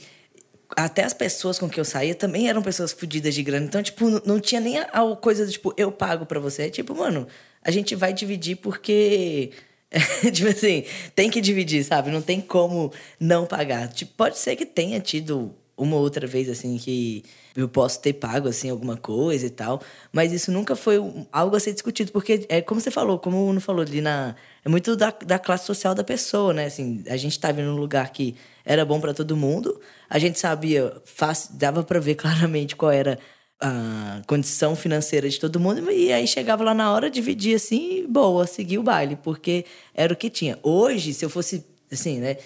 [0.77, 3.65] Até as pessoas com que eu saía também eram pessoas fudidas de grana.
[3.65, 6.63] Então, tipo, não, não tinha nem a, a coisa do tipo, eu pago pra você.
[6.63, 7.29] É tipo, mano,
[7.63, 9.53] a gente vai dividir porque
[10.33, 12.11] tipo assim, tem que dividir, sabe?
[12.11, 13.89] Não tem como não pagar.
[13.89, 17.25] Tipo, pode ser que tenha tido uma outra vez, assim, que
[17.57, 19.81] eu posso ter pago, assim, alguma coisa e tal.
[20.13, 20.97] Mas isso nunca foi
[21.33, 22.13] algo a ser discutido.
[22.13, 24.35] Porque, é como você falou, como o Uno falou ali na...
[24.65, 26.67] É muito da, da classe social da pessoa, né?
[26.67, 29.81] Assim, a gente estava em um lugar que era bom para todo mundo.
[30.09, 33.19] A gente sabia, fácil, dava para ver claramente qual era
[33.67, 38.47] a condição financeira de todo mundo e aí chegava lá na hora, dividia assim, boa,
[38.47, 40.59] seguia o baile, porque era o que tinha.
[40.63, 42.37] Hoje, se eu fosse, assim, né,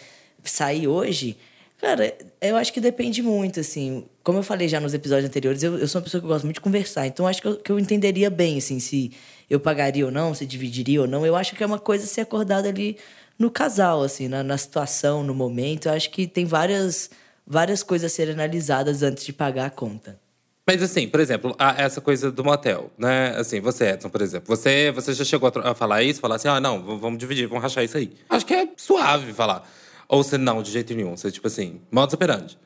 [0.45, 1.37] sair hoje,
[1.79, 4.05] cara, eu acho que depende muito, assim.
[4.23, 6.55] Como eu falei já nos episódios anteriores, eu, eu sou uma pessoa que gosta muito
[6.57, 9.11] de conversar, então acho que eu, que eu entenderia bem, assim, se
[9.51, 11.27] eu pagaria ou não, se dividiria ou não.
[11.27, 12.97] Eu acho que é uma coisa ser acordada ali
[13.37, 15.87] no casal, assim, na, na situação, no momento.
[15.87, 17.11] Eu acho que tem várias,
[17.45, 20.28] várias coisas a serem analisadas antes de pagar a conta.
[20.69, 23.35] Mas assim, por exemplo, essa coisa do motel, né?
[23.39, 26.21] Assim, você, Edson, por exemplo, você, você já chegou a, falar isso?
[26.21, 28.13] Falar assim, ah, não, vamos dividir, vamos rachar isso aí.
[28.29, 29.67] Acho que é suave falar.
[30.07, 31.17] Ou você não, de jeito nenhum.
[31.17, 32.59] Você, tipo assim, modo operandi.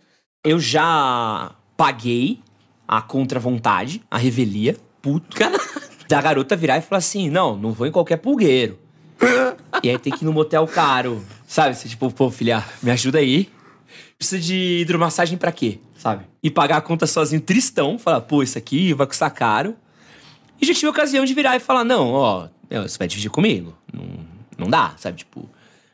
[0.43, 2.41] Eu já paguei
[2.89, 5.57] a contra-vontade, a revelia, puto, cara,
[6.09, 8.81] da garota virar e falar assim, não, não vou em qualquer pulgueiro.
[9.81, 11.77] e aí tem que ir no motel caro, sabe?
[11.77, 13.49] Você, tipo, pô, filha, me ajuda aí.
[14.19, 15.79] Precisa de hidromassagem pra quê?
[16.03, 16.25] Sabe?
[16.43, 19.77] E pagar a conta sozinho, tristão, falar, pô, isso aqui vai custar caro.
[20.61, 23.73] E já tive a ocasião de virar e falar, não, ó, você vai dividir comigo.
[23.93, 24.05] Não,
[24.59, 25.19] não dá, sabe?
[25.19, 25.49] Tipo,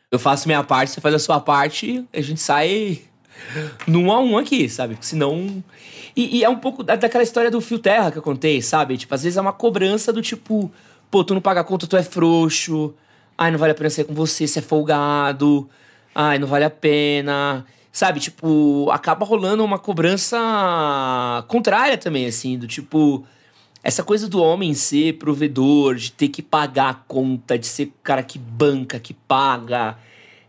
[0.09, 3.01] eu faço minha parte, você faz a sua parte, a gente sai
[3.85, 4.97] num a um aqui, sabe?
[4.99, 5.63] Senão.
[6.15, 8.97] E, e é um pouco daquela história do fio terra que eu contei, sabe?
[8.97, 10.71] Tipo, às vezes é uma cobrança do tipo,
[11.11, 12.95] pô, tu não paga a conta, tu é frouxo.
[13.37, 15.69] Ai, não vale a pena ser com você, você é folgado.
[16.15, 17.63] Ai, não vale a pena.
[17.91, 20.37] Sabe, tipo, acaba rolando uma cobrança
[21.47, 23.25] contrária também, assim, do tipo.
[23.81, 27.93] Essa coisa do homem ser provedor, de ter que pagar a conta, de ser o
[28.03, 29.97] cara que banca, que paga.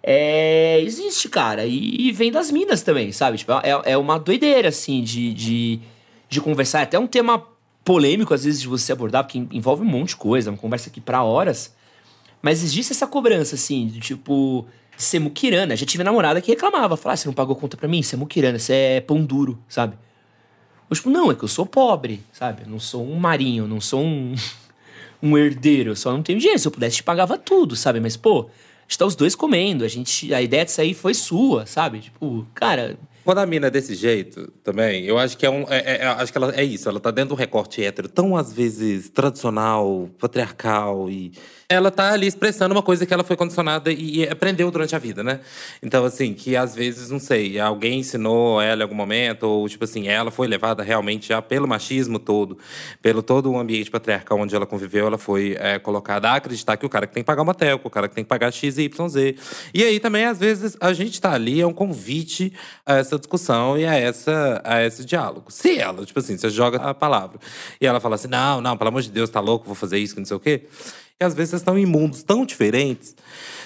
[0.03, 1.64] É, existe, cara.
[1.64, 3.38] E, e vem das minas também, sabe?
[3.38, 5.81] Tipo, é, é uma doideira, assim, de, de,
[6.29, 6.81] de conversar.
[6.81, 7.46] É até um tema
[7.85, 11.00] polêmico, às vezes, de você abordar, porque envolve um monte de coisa, uma conversa aqui
[11.00, 11.74] para horas.
[12.42, 14.66] Mas existe essa cobrança, assim, de tipo
[15.02, 15.76] ser muquirana.
[15.76, 18.02] Já tive namorada que reclamava, falava, ah, você não pagou conta pra mim?
[18.02, 19.96] Você é muquirana, você é pão duro, sabe?
[20.88, 22.62] Eu, tipo, não, é que eu sou pobre, sabe?
[22.62, 24.34] Eu não sou um marinho, não sou um,
[25.22, 26.58] um herdeiro, eu só não tenho dinheiro.
[26.58, 28.00] Se eu pudesse, te pagava tudo, sabe?
[28.00, 31.14] Mas, pô, a gente tá os dois comendo, a gente, a ideia de sair foi
[31.14, 32.00] sua, sabe?
[32.00, 35.62] Tipo, cara, quando a mina é desse jeito, também, eu acho que é um.
[35.68, 38.37] É, é, é, acho que ela é isso, ela tá dentro do recorte hétero tão,
[38.37, 41.33] às vezes, tradicional, patriarcal e.
[41.72, 44.98] Ela tá ali expressando uma coisa que ela foi condicionada e, e aprendeu durante a
[44.98, 45.38] vida, né?
[45.80, 49.85] Então, assim, que às vezes, não sei, alguém ensinou ela em algum momento, ou, tipo
[49.85, 52.59] assim, ela foi levada realmente já pelo machismo todo,
[53.00, 56.85] pelo todo o ambiente patriarcal onde ela conviveu, ela foi é, colocada a acreditar que
[56.85, 58.76] o cara que tem que pagar uma telco, o cara que tem que pagar X,
[58.76, 59.37] Y, Z.
[59.72, 62.52] E aí também, às vezes, a gente tá ali, é um convite
[62.85, 65.50] a essa discussão e a, essa, a esse diálogo.
[65.50, 67.38] Se ela, tipo assim, você joga a palavra
[67.80, 70.14] e ela fala assim: não, não, pelo amor de Deus, tá louco, vou fazer isso,
[70.14, 70.66] que não sei o quê.
[71.20, 73.14] E às vezes vocês estão em mundos tão diferentes.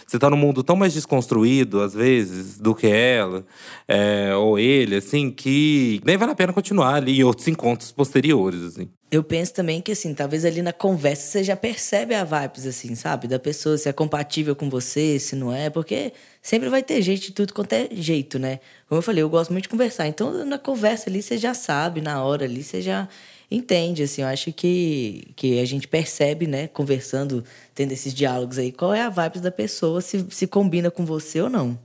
[0.06, 3.44] Você está num mundo tão mais desconstruído, às vezes, do que ela,
[3.88, 8.62] é, ou ele, assim, que nem vale a pena continuar ali em outros encontros posteriores,
[8.64, 8.88] assim.
[9.14, 12.96] Eu penso também que, assim, talvez ali na conversa você já percebe a vibes, assim,
[12.96, 13.28] sabe?
[13.28, 17.28] Da pessoa, se é compatível com você, se não é, porque sempre vai ter gente
[17.28, 18.58] de tudo quanto é jeito, né?
[18.88, 20.08] Como eu falei, eu gosto muito de conversar.
[20.08, 23.08] Então, na conversa ali, você já sabe, na hora ali, você já
[23.48, 28.72] entende, assim, eu acho que, que a gente percebe, né, conversando, tendo esses diálogos aí,
[28.72, 31.78] qual é a vibe da pessoa, se, se combina com você ou não.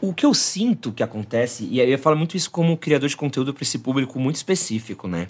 [0.00, 3.52] O que eu sinto que acontece, e eu falo muito isso como criador de conteúdo
[3.52, 5.26] para esse público muito específico, né?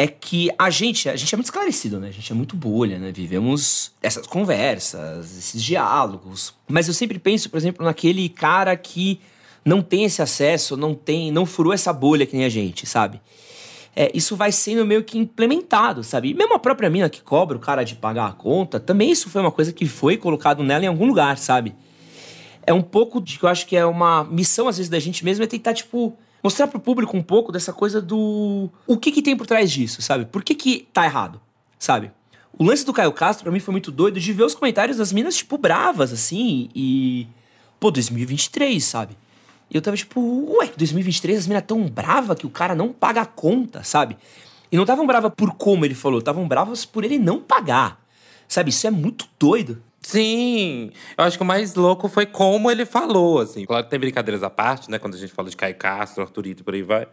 [0.00, 2.08] É que a gente, a gente é muito esclarecido, né?
[2.08, 3.10] A gente é muito bolha, né?
[3.10, 6.54] Vivemos essas conversas, esses diálogos.
[6.68, 9.20] Mas eu sempre penso, por exemplo, naquele cara que
[9.64, 13.20] não tem esse acesso, não tem, não furou essa bolha que nem a gente, sabe?
[13.98, 16.30] é, isso vai sendo meio que implementado, sabe?
[16.30, 19.28] E mesmo a própria mina que cobra o cara de pagar a conta, também isso
[19.28, 21.74] foi uma coisa que foi colocado nela em algum lugar, sabe?
[22.64, 25.24] É um pouco de que eu acho que é uma missão, às vezes, da gente
[25.24, 28.70] mesmo, é tentar, tipo, mostrar pro público um pouco dessa coisa do.
[28.86, 30.24] O que que tem por trás disso, sabe?
[30.24, 31.40] Por que que tá errado,
[31.78, 32.10] sabe?
[32.58, 35.12] O lance do Caio Castro, pra mim, foi muito doido de ver os comentários das
[35.12, 37.26] minas, tipo, bravas, assim, e.
[37.78, 39.16] Pô, 2023, sabe?
[39.70, 40.20] E eu tava tipo,
[40.58, 44.16] ué, 2023 as minas tão bravas que o cara não paga a conta, sabe?
[44.72, 48.00] E não estavam bravas por como ele falou, estavam bravas por ele não pagar.
[48.48, 48.70] Sabe?
[48.70, 49.82] Isso é muito doido.
[50.00, 53.64] Sim, eu acho que o mais louco foi como ele falou, assim.
[53.66, 54.98] Claro que tem brincadeiras à parte, né?
[54.98, 57.06] Quando a gente fala de Caio Castro, Arthurito por aí vai.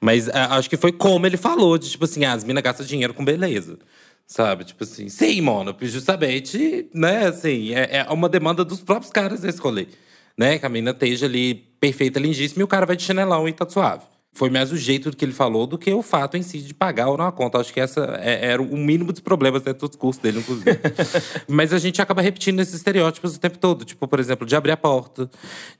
[0.00, 2.86] Mas é, acho que foi como ele falou, de tipo assim, ah, as minas gastam
[2.86, 3.78] dinheiro com beleza.
[4.26, 4.64] Sabe?
[4.64, 7.26] Tipo assim, sim, mano, justamente, né?
[7.26, 9.88] Assim, é, é uma demanda dos próprios caras esse rolê.
[10.36, 10.58] Né?
[10.58, 13.68] Que a menina esteja ali perfeita, lindíssima, e o cara vai de chinelão e tá
[13.68, 14.04] suave
[14.36, 16.74] foi mais o jeito do que ele falou do que o fato em si de
[16.74, 17.58] pagar ou não a conta.
[17.58, 20.78] Acho que essa é, era o mínimo dos problemas dentro dos cursos dele, inclusive.
[21.48, 23.86] Mas a gente acaba repetindo esses estereótipos o tempo todo.
[23.86, 25.30] Tipo, por exemplo, de abrir a porta,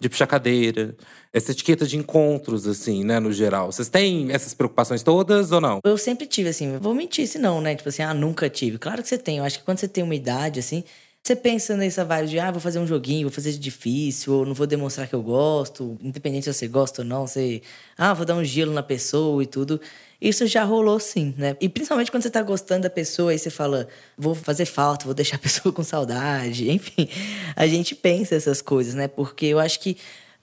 [0.00, 0.96] de puxar cadeira.
[1.34, 3.70] Essa etiqueta de encontros, assim, né, no geral.
[3.70, 5.80] Vocês têm essas preocupações todas ou não?
[5.84, 7.74] Eu sempre tive, assim, vou mentir se não, né?
[7.74, 8.78] Tipo assim, ah, nunca tive.
[8.78, 9.36] Claro que você tem.
[9.36, 10.82] Eu acho que quando você tem uma idade, assim,
[11.26, 14.54] você pensa nessa vibe de, ah, vou fazer um joguinho, vou fazer difícil, ou não
[14.54, 17.62] vou demonstrar que eu gosto, independente se você gosta ou não, você,
[17.98, 19.80] ah, vou dar um gelo na pessoa e tudo.
[20.20, 21.56] Isso já rolou sim, né?
[21.60, 25.14] E principalmente quando você tá gostando da pessoa e você fala, vou fazer falta, vou
[25.14, 27.08] deixar a pessoa com saudade, enfim.
[27.56, 29.08] A gente pensa essas coisas, né?
[29.08, 29.96] Porque eu acho que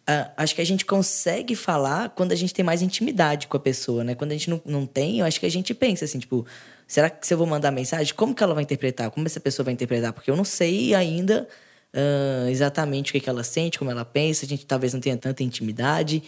[0.04, 3.60] Uh, acho que a gente consegue falar quando a gente tem mais intimidade com a
[3.60, 4.16] pessoa, né?
[4.16, 6.46] Quando a gente não, não tem, eu acho que a gente pensa assim, tipo,
[6.86, 9.10] será que se eu vou mandar mensagem, como que ela vai interpretar?
[9.12, 10.12] Como essa pessoa vai interpretar?
[10.12, 11.48] Porque eu não sei ainda
[11.94, 15.16] uh, exatamente o que, que ela sente, como ela pensa, a gente talvez não tenha
[15.16, 16.24] tanta intimidade.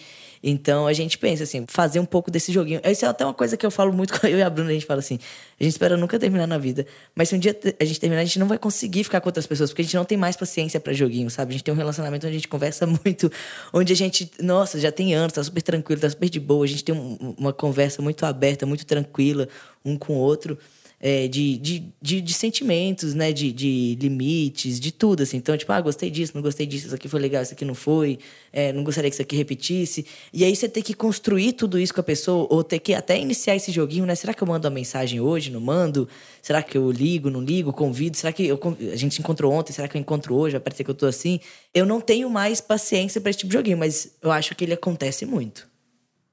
[0.48, 2.80] Então a gente pensa assim, fazer um pouco desse joguinho.
[2.86, 4.74] Isso é até uma coisa que eu falo muito com eu e a Bruna, a
[4.74, 5.18] gente fala assim,
[5.60, 8.26] a gente espera nunca terminar na vida, mas se um dia a gente terminar, a
[8.26, 10.80] gente não vai conseguir ficar com outras pessoas, porque a gente não tem mais paciência
[10.80, 11.50] para joguinho, sabe?
[11.50, 13.32] A gente tem um relacionamento onde a gente conversa muito,
[13.74, 16.68] onde a gente, nossa, já tem anos, tá super tranquilo, tá super de boa, a
[16.68, 19.48] gente tem um, uma conversa muito aberta, muito tranquila
[19.84, 20.58] um com o outro
[21.08, 23.32] é, de, de, de, de, sentimentos, né?
[23.32, 25.38] De, de limites, de tudo, assim.
[25.38, 27.76] Então, tipo, ah, gostei disso, não gostei disso, isso aqui foi legal, isso aqui não
[27.76, 28.18] foi,
[28.52, 30.04] é, não gostaria que isso aqui repetisse.
[30.34, 33.20] E aí você tem que construir tudo isso com a pessoa, ou ter que até
[33.20, 34.16] iniciar esse joguinho, né?
[34.16, 36.10] Será que eu mando uma mensagem hoje, não mando?
[36.42, 38.18] Será que eu ligo, não ligo, convido?
[38.18, 38.60] Será que eu,
[38.92, 40.54] a gente se encontrou ontem, será que eu encontro hoje?
[40.54, 41.40] Vai parecer que eu tô assim?
[41.72, 44.74] Eu não tenho mais paciência para esse tipo de joguinho, mas eu acho que ele
[44.74, 45.75] acontece muito.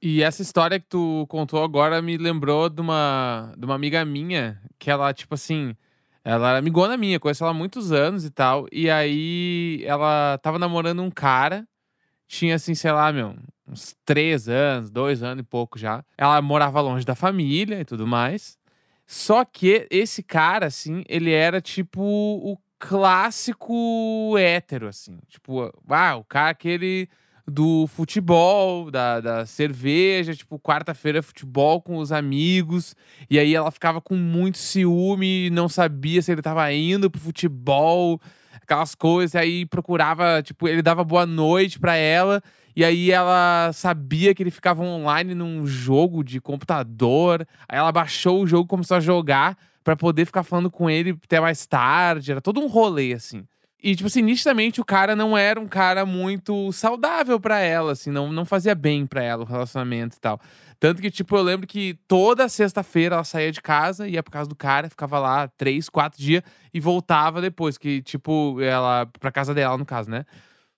[0.05, 4.61] E essa história que tu contou agora me lembrou de uma, de uma amiga minha,
[4.77, 5.77] que ela, tipo assim,
[6.25, 8.67] ela era amigona minha, conheço ela há muitos anos e tal.
[8.69, 11.65] E aí ela tava namorando um cara,
[12.27, 13.33] tinha assim, sei lá, meu,
[13.65, 16.03] uns três anos, dois anos e pouco já.
[16.17, 18.57] Ela morava longe da família e tudo mais.
[19.07, 25.17] Só que esse cara, assim, ele era tipo o clássico hétero, assim.
[25.29, 27.09] Tipo, ah, o cara que ele
[27.47, 32.95] do futebol, da, da cerveja, tipo, quarta-feira futebol com os amigos.
[33.29, 38.19] E aí ela ficava com muito ciúme, não sabia se ele tava indo pro futebol,
[38.61, 39.35] aquelas coisas.
[39.35, 42.41] Aí procurava, tipo, ele dava boa noite pra ela.
[42.75, 47.45] E aí ela sabia que ele ficava online num jogo de computador.
[47.67, 51.39] Aí ela baixou o jogo, começou a jogar para poder ficar falando com ele até
[51.39, 52.31] mais tarde.
[52.31, 53.43] Era todo um rolê, assim.
[53.83, 58.09] E, tipo assim, nitidamente o cara não era um cara muito saudável para ela, assim,
[58.09, 60.39] não, não fazia bem para ela o relacionamento e tal.
[60.79, 64.49] Tanto que, tipo, eu lembro que toda sexta-feira ela saía de casa, ia por causa
[64.49, 66.41] do cara, ficava lá três, quatro dias
[66.73, 70.25] e voltava depois, que, tipo, ela, pra casa dela, no caso, né?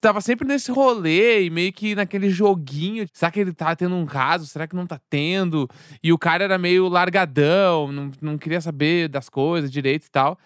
[0.02, 3.08] Tava sempre nesse rolê e meio que naquele joguinho.
[3.14, 4.48] Será que ele tá tendo um caso?
[4.48, 5.70] Será que não tá tendo?
[6.04, 10.40] E o cara era meio largadão, não, não queria saber das coisas direito e tal.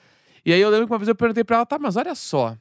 [0.46, 2.56] E aí eu lembro que uma vez eu perguntei pra ela, tá, mas olha só.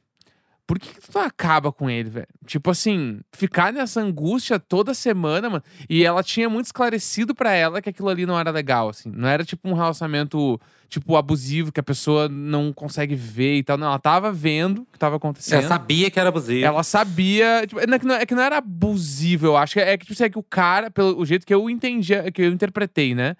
[0.68, 2.26] Por que, que tu acaba com ele, velho?
[2.44, 5.62] Tipo assim, ficar nessa angústia toda semana, mano.
[5.88, 9.10] E ela tinha muito esclarecido para ela que aquilo ali não era legal, assim.
[9.10, 13.78] Não era tipo um relacionamento, tipo, abusivo, que a pessoa não consegue ver e tal.
[13.78, 15.60] Não, ela tava vendo o que tava acontecendo.
[15.60, 16.62] Ela sabia que era abusivo.
[16.62, 17.66] Ela sabia.
[17.66, 19.80] Tipo, é, que não, é que não era abusivo, eu acho.
[19.80, 22.52] É que, tipo, assim, é que o cara, pelo jeito que eu entendi, que eu
[22.52, 23.36] interpretei, né?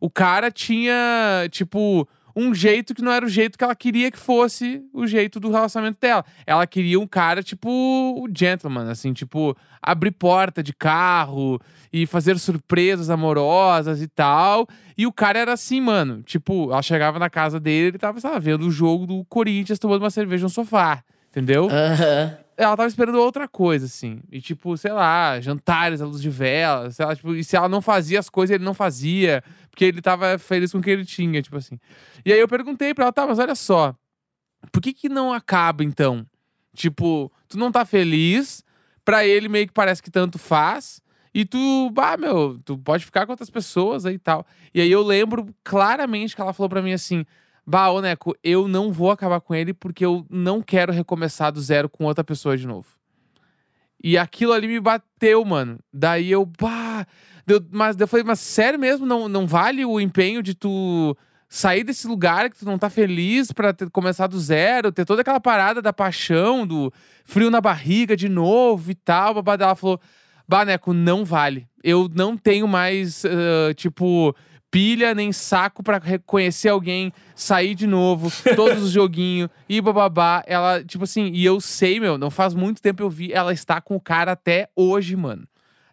[0.00, 4.18] O cara tinha, tipo um jeito que não era o jeito que ela queria que
[4.18, 6.24] fosse o jeito do relacionamento dela.
[6.46, 11.60] Ela queria um cara tipo o gentleman, assim, tipo, abrir porta de carro
[11.92, 14.66] e fazer surpresas amorosas e tal.
[14.96, 16.22] E o cara era assim, mano.
[16.22, 20.02] Tipo, ela chegava na casa dele, ele tava, sabe, vendo o jogo do Corinthians tomando
[20.02, 21.02] uma cerveja no sofá.
[21.30, 21.64] Entendeu?
[21.64, 24.20] Uhum ela tava esperando outra coisa, assim.
[24.30, 27.68] E, tipo, sei lá, jantares à luz de vela, sei lá, tipo, e se ela
[27.68, 31.04] não fazia as coisas, ele não fazia, porque ele tava feliz com o que ele
[31.04, 31.78] tinha, tipo assim.
[32.24, 33.94] E aí eu perguntei pra ela, tá, mas olha só,
[34.72, 36.26] por que que não acaba, então?
[36.74, 38.64] Tipo, tu não tá feliz,
[39.04, 41.02] pra ele meio que parece que tanto faz,
[41.34, 44.46] E tu, bah, meu, tu pode ficar com outras pessoas aí e tal.
[44.72, 47.26] E aí eu lembro claramente que ela falou pra mim assim:
[47.66, 51.60] Bah, ô Neco, eu não vou acabar com ele porque eu não quero recomeçar do
[51.60, 52.88] zero com outra pessoa de novo.
[54.02, 55.78] E aquilo ali me bateu, mano.
[55.92, 57.06] Daí eu, bah.
[57.46, 59.06] Deu, mas eu falei, mas sério mesmo?
[59.06, 61.16] Não, não vale o empenho de tu
[61.48, 65.22] sair desse lugar que tu não tá feliz pra ter, começar do zero, ter toda
[65.22, 66.92] aquela parada da paixão, do
[67.24, 69.34] frio na barriga de novo e tal.
[69.34, 70.00] Babá ela falou:
[70.46, 71.66] Baneco, não vale.
[71.82, 74.34] Eu não tenho mais, uh, tipo,
[74.74, 80.42] pilha nem saco pra reconhecer alguém, sair de novo, todos os joguinhos e bababá.
[80.48, 83.80] Ela, tipo assim, e eu sei, meu, não faz muito tempo eu vi, ela está
[83.80, 85.46] com o cara até hoje, mano.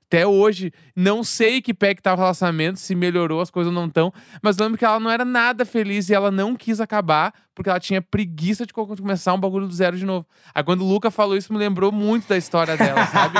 [0.07, 3.85] Até hoje, não sei que pé que tava o relacionamento, se melhorou, as coisas não
[3.85, 4.11] estão.
[4.41, 7.79] Mas lembro que ela não era nada feliz e ela não quis acabar, porque ela
[7.79, 10.25] tinha preguiça de começar um bagulho do zero de novo.
[10.55, 13.37] Aí quando o Luca falou isso, me lembrou muito da história dela, sabe?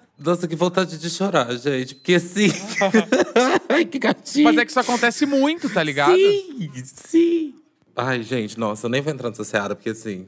[0.18, 1.94] Nossa, que vontade de chorar, gente.
[1.94, 2.48] Porque assim.
[3.68, 4.44] Ai, que gatinho.
[4.44, 6.16] Mas é que isso acontece muito, tá ligado?
[6.16, 7.54] Sim, sim.
[7.98, 10.26] Ai, gente, nossa, eu nem vou entrar nessa seara, porque assim.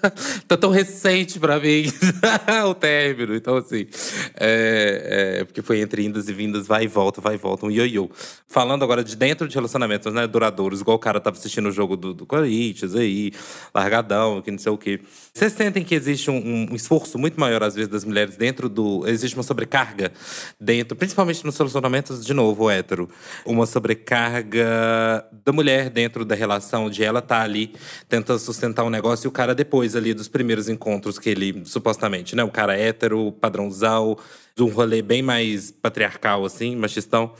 [0.48, 1.84] tá tão recente pra mim
[2.66, 3.34] o término.
[3.34, 3.86] Então, assim.
[4.38, 7.70] É, é, porque foi entre indas e vindas, vai e volta, vai e volta, um
[7.70, 8.10] ioiô.
[8.48, 11.94] Falando agora de dentro de relacionamentos né, duradouros, igual o cara tava assistindo o jogo
[11.94, 13.32] do, do Corinthians aí,
[13.74, 15.00] largadão, que não sei o quê.
[15.34, 19.06] Vocês sentem que existe um, um, esforço muito maior, às vezes, das mulheres dentro do.
[19.06, 20.10] Existe uma sobrecarga
[20.58, 23.10] dentro, principalmente nos relacionamentos, de novo, hétero.
[23.44, 27.74] Uma sobrecarga da mulher dentro da relação, de ela tá ali
[28.08, 32.34] tentando sustentar um negócio e o cara depois ali dos primeiros encontros que ele, supostamente,
[32.34, 32.42] né?
[32.42, 34.16] O cara hétero, padrãozão,
[34.56, 37.32] de um rolê bem mais patriarcal, assim, machistão,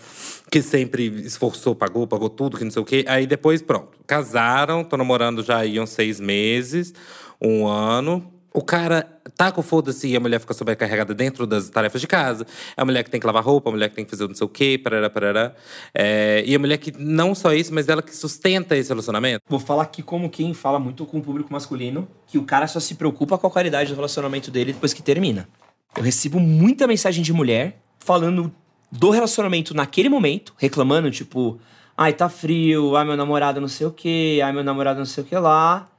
[0.50, 3.04] que sempre esforçou, pagou, pagou tudo, que não sei o quê.
[3.09, 6.92] Aí depois, pronto, casaram, tô namorando já iam seis meses
[7.40, 8.39] um ano.
[8.52, 12.44] O cara tá com foda-se e a mulher fica sobrecarregada dentro das tarefas de casa.
[12.76, 14.34] É a mulher que tem que lavar roupa, a mulher que tem que fazer não
[14.34, 15.54] sei o quê, parará, parará.
[15.94, 19.42] É, e a mulher que não só isso, mas ela que sustenta esse relacionamento.
[19.48, 22.80] Vou falar aqui como quem fala muito com o público masculino, que o cara só
[22.80, 25.48] se preocupa com a qualidade do relacionamento dele depois que termina.
[25.96, 28.52] Eu recebo muita mensagem de mulher falando
[28.90, 31.60] do relacionamento naquele momento, reclamando, tipo,
[31.96, 35.22] ai, tá frio, ai, meu namorado não sei o quê, ai, meu namorado não sei
[35.22, 35.89] o que lá.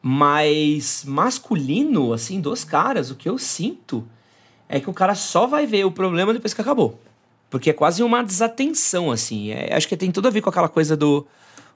[0.00, 4.06] Mas masculino, assim, dos caras, o que eu sinto
[4.68, 7.00] é que o cara só vai ver o problema depois que acabou.
[7.50, 9.50] Porque é quase uma desatenção, assim.
[9.50, 11.26] É, acho que tem tudo a ver com aquela coisa do.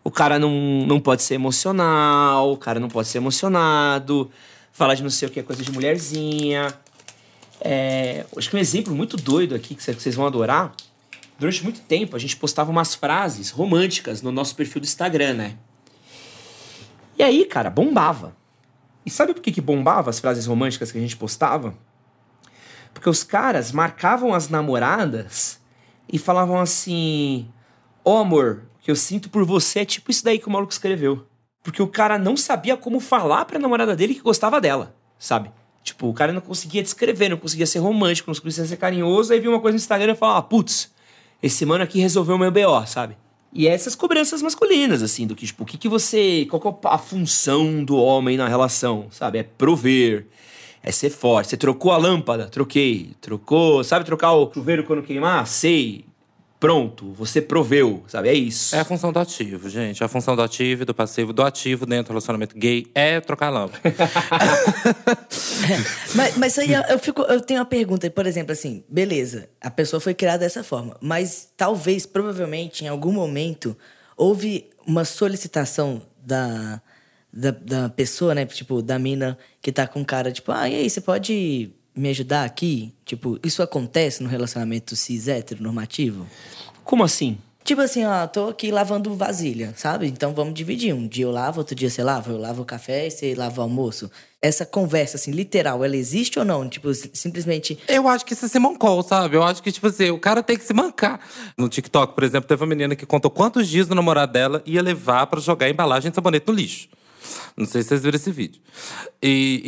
[0.05, 0.51] O cara não,
[0.87, 4.31] não pode ser emocional, o cara não pode ser emocionado,
[4.73, 6.75] falar de não sei o que é coisa de mulherzinha.
[7.61, 10.75] É, acho que um exemplo muito doido aqui que vocês vão adorar.
[11.39, 15.57] Durante muito tempo a gente postava umas frases românticas no nosso perfil do Instagram, né?
[17.23, 18.37] E aí, cara, bombava.
[19.07, 21.73] E sabe por que, que bombava as frases românticas que a gente postava?
[22.93, 25.61] Porque os caras marcavam as namoradas
[26.13, 27.49] e falavam assim:
[28.05, 30.51] Ó oh, amor, o que eu sinto por você é tipo isso daí que o
[30.51, 31.25] maluco escreveu.
[31.63, 35.53] Porque o cara não sabia como falar pra namorada dele que gostava dela, sabe?
[35.85, 39.39] Tipo, o cara não conseguia descrever, não conseguia ser romântico, não conseguia ser carinhoso, aí
[39.39, 40.93] viu uma coisa no Instagram e falava: ah, putz,
[41.41, 43.17] esse mano aqui resolveu o meu BO, sabe?
[43.53, 46.47] E essas cobranças masculinas, assim, do que, tipo, o que, que você.
[46.49, 49.39] Qual é a função do homem na relação, sabe?
[49.39, 50.27] É prover,
[50.83, 51.51] é ser forte.
[51.51, 52.47] Você trocou a lâmpada?
[52.47, 53.11] Troquei.
[53.21, 53.85] Trocou.
[53.85, 55.47] Sabe trocar o chuveiro quando queimar?
[55.47, 56.07] Sei
[56.63, 58.29] pronto, você proveu, sabe?
[58.29, 58.77] É isso.
[58.77, 60.05] É a função do ativo, gente.
[60.05, 61.33] A função do ativo e do passivo.
[61.33, 63.83] Do ativo dentro do relacionamento gay é trocar lâmpada.
[66.15, 69.99] mas, mas aí eu, fico, eu tenho uma pergunta, por exemplo, assim, beleza, a pessoa
[69.99, 73.77] foi criada dessa forma, mas talvez, provavelmente, em algum momento,
[74.17, 76.81] houve uma solicitação da,
[77.33, 78.47] da, da pessoa, né?
[78.47, 82.45] Tipo, da mina que tá com cara, tipo, ah, e aí, você pode me ajudar
[82.45, 82.93] aqui?
[83.05, 86.27] Tipo, isso acontece no relacionamento cis heteronormativo?
[86.85, 87.39] Como assim?
[87.65, 90.09] Tipo assim, ó, tô aqui lavando vasilha, sabe?
[90.09, 90.93] Então vamos dividir.
[90.93, 92.33] Um dia eu lavo, outro dia você lava.
[92.33, 94.11] Eu lavo o café e você lava o almoço.
[94.41, 96.69] Essa conversa, assim, literal, ela existe ou não?
[96.69, 97.79] Tipo, simplesmente.
[97.87, 99.37] Eu acho que isso é se mancou, sabe?
[99.37, 101.21] Eu acho que, tipo assim, o cara tem que se mancar.
[101.57, 104.83] No TikTok, por exemplo, teve uma menina que contou quantos dias o namorado dela ia
[104.83, 106.89] levar para jogar embalagem de sabonete no lixo.
[107.57, 108.61] Não sei se vocês viram esse vídeo.
[109.23, 109.63] E,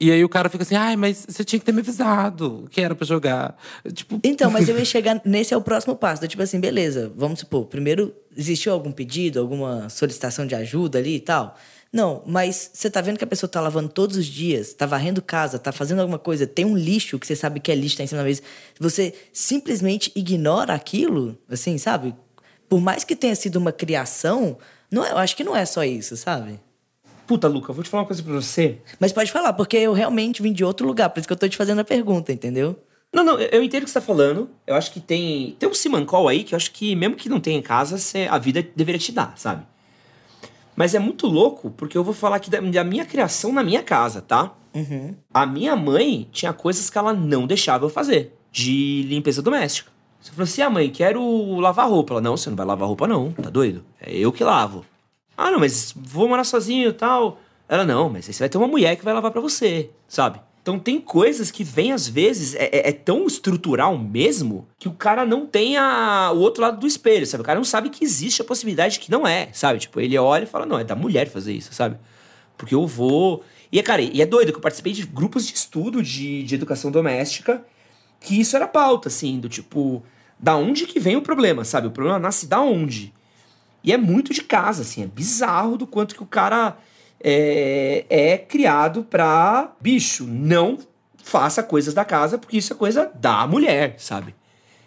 [0.00, 1.80] e, e, e, aí o cara fica assim, ai, mas você tinha que ter me
[1.80, 3.56] avisado que era pra jogar.
[3.92, 4.20] Tipo...
[4.24, 5.20] Então, mas eu ia chegar.
[5.24, 6.26] Nesse é o próximo passo.
[6.26, 11.20] Tipo assim, beleza, vamos supor, primeiro, existiu algum pedido, alguma solicitação de ajuda ali e
[11.20, 11.56] tal?
[11.92, 15.22] Não, mas você tá vendo que a pessoa tá lavando todos os dias, tá varrendo
[15.22, 18.04] casa, tá fazendo alguma coisa, tem um lixo que você sabe que é lixo, tá
[18.04, 18.42] em cima da mesa.
[18.78, 22.14] Você simplesmente ignora aquilo, assim, sabe?
[22.68, 24.58] Por mais que tenha sido uma criação,
[24.90, 26.60] não, é, eu acho que não é só isso, sabe?
[27.28, 28.78] Puta, Luca, vou te falar uma coisa pra você.
[28.98, 31.46] Mas pode falar, porque eu realmente vim de outro lugar, por isso que eu tô
[31.46, 32.74] te fazendo a pergunta, entendeu?
[33.12, 34.48] Não, não, eu entendo o que você tá falando.
[34.66, 35.54] Eu acho que tem.
[35.58, 38.26] Tem um Simancol aí que eu acho que, mesmo que não tenha em casa, você,
[38.30, 39.66] a vida deveria te dar, sabe?
[40.74, 43.82] Mas é muito louco, porque eu vou falar aqui da, da minha criação na minha
[43.82, 44.54] casa, tá?
[44.74, 45.14] Uhum.
[45.32, 49.92] A minha mãe tinha coisas que ela não deixava eu fazer, de limpeza doméstica.
[50.18, 52.14] Você falou assim: ah, mãe, quero lavar roupa.
[52.14, 53.84] Ela, não, você não vai lavar roupa, não, tá doido?
[54.00, 54.84] É eu que lavo.
[55.40, 57.40] Ah, não, mas vou morar sozinho e tal.
[57.68, 60.40] Ela, não, mas aí você vai ter uma mulher que vai lavar pra você, sabe?
[60.60, 64.92] Então tem coisas que vem, às vezes, é, é- é tão estrutural mesmo que o
[64.92, 67.42] cara não tem a- o outro lado do espelho, sabe?
[67.42, 69.78] O cara não sabe que existe a possibilidade que não é, sabe?
[69.78, 71.96] Tipo, ele olha e fala, não, é da mulher fazer isso, sabe?
[72.56, 73.44] Porque eu vou.
[73.70, 76.54] E, é, cara, e é doido que eu participei de grupos de estudo de, de
[76.56, 77.64] educação doméstica
[78.20, 80.02] que isso era pauta, assim, do tipo,
[80.38, 81.86] da onde que vem o problema, sabe?
[81.86, 83.14] O problema nasce da onde.
[83.82, 86.76] E é muito de casa, assim, é bizarro do quanto que o cara
[87.22, 90.78] é, é criado pra, bicho, não
[91.16, 94.34] faça coisas da casa, porque isso é coisa da mulher, sabe?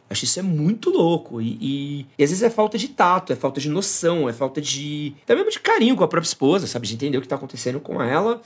[0.09, 1.41] Acho isso é muito louco.
[1.41, 4.59] E, e- e às vezes é falta de tato, é falta de noção, é falta
[4.59, 5.15] de.
[5.23, 6.85] Até mesmo de carinho com a própria esposa, sabe?
[6.85, 8.41] De entender o que tá acontecendo com ela.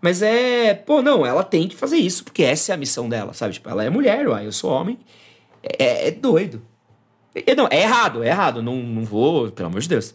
[0.00, 0.72] Mas é.
[0.72, 3.54] Pô, não, ela tem que fazer isso, porque essa é a missão dela, sabe?
[3.54, 4.98] Tipo, ela é mulher, uai, eu sou homem.
[5.62, 6.62] É, é doido.
[7.34, 8.62] É, não, é errado, é errado.
[8.62, 10.14] Não, não vou, pelo amor de Deus.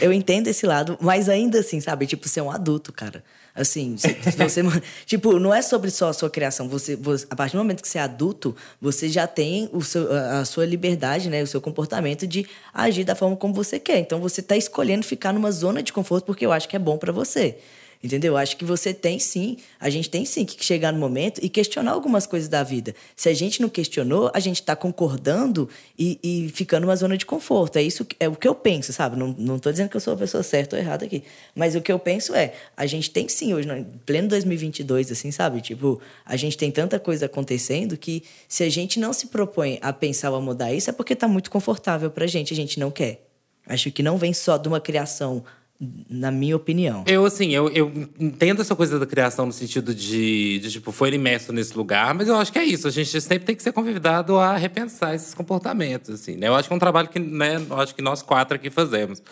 [0.00, 2.06] Eu entendo esse lado, mas ainda assim, sabe?
[2.06, 3.24] Tipo, você é um adulto, cara.
[3.54, 4.62] Assim, se- se você.
[5.06, 6.68] tipo, não é sobre só a sua criação.
[6.68, 10.12] Você, você- a partir do momento que você é adulto, você já tem o seu,
[10.12, 11.42] a sua liberdade, né?
[11.42, 13.98] O seu comportamento de agir da forma como você quer.
[14.00, 16.98] Então você tá escolhendo ficar numa zona de conforto porque eu acho que é bom
[16.98, 17.56] pra você.
[18.02, 18.34] Entendeu?
[18.34, 21.48] Eu acho que você tem sim, a gente tem sim que chegar no momento e
[21.48, 22.94] questionar algumas coisas da vida.
[23.16, 25.68] Se a gente não questionou, a gente tá concordando
[25.98, 27.76] e, e ficando numa zona de conforto.
[27.76, 29.16] É isso que- é o que eu penso, sabe?
[29.18, 31.24] Não, não tô dizendo que eu sou a pessoa certa ou errada aqui.
[31.54, 35.30] Mas o que eu penso é, a gente tem sim hoje, em pleno 2022, assim,
[35.30, 35.60] sabe?
[35.60, 39.92] Tipo, a gente tem tanta coisa acontecendo que se a gente não se propõe a
[39.92, 42.90] pensar ou a mudar isso, é porque tá muito confortável pra gente, a gente não
[42.90, 43.26] quer.
[43.66, 45.42] Acho que não vem só de uma criação,
[45.78, 47.04] na minha opinião.
[47.06, 51.12] Eu, assim, eu, eu entendo essa coisa da criação no sentido de, de, tipo, foi
[51.12, 52.88] imerso nesse lugar, mas eu acho que é isso.
[52.88, 56.48] A gente sempre tem que ser convidado a repensar esses comportamentos, assim, né?
[56.48, 59.22] Eu acho que é um trabalho que, né, eu acho que nós quatro aqui fazemos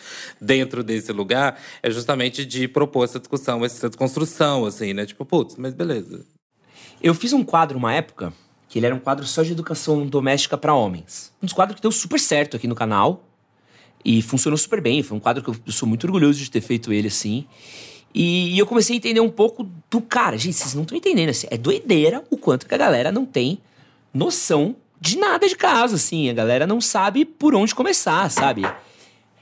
[0.40, 5.06] dentro desse lugar é justamente de propor essa discussão, essa desconstrução, assim, né?
[5.06, 6.26] Tipo, putz, mas beleza.
[7.02, 8.32] Eu fiz um quadro uma época
[8.68, 11.32] que ele era um quadro só de educação doméstica pra homens.
[11.42, 13.22] Um dos quadros que deu super certo aqui no canal
[14.04, 15.02] e funcionou super bem.
[15.02, 17.46] Foi um quadro que eu sou muito orgulhoso de ter feito ele assim.
[18.14, 20.36] E, e eu comecei a entender um pouco do cara.
[20.36, 21.30] Gente, vocês não estão entendendo.
[21.30, 23.58] Assim, é doideira o quanto que a galera não tem
[24.12, 26.30] noção de nada de casa, assim.
[26.30, 28.62] A galera não sabe por onde começar, sabe?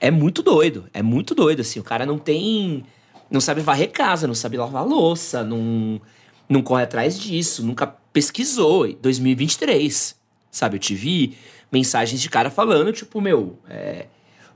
[0.00, 0.86] É muito doido.
[0.94, 1.80] É muito doido, assim.
[1.80, 2.84] O cara não tem.
[3.30, 5.98] Não sabe varrer casa, não sabe lavar louça, não,
[6.46, 8.86] não corre atrás disso, nunca pesquisou.
[8.86, 10.14] Em 2023,
[10.50, 10.76] sabe?
[10.76, 11.36] Eu tive
[11.70, 14.06] mensagens de cara falando, tipo, meu, é,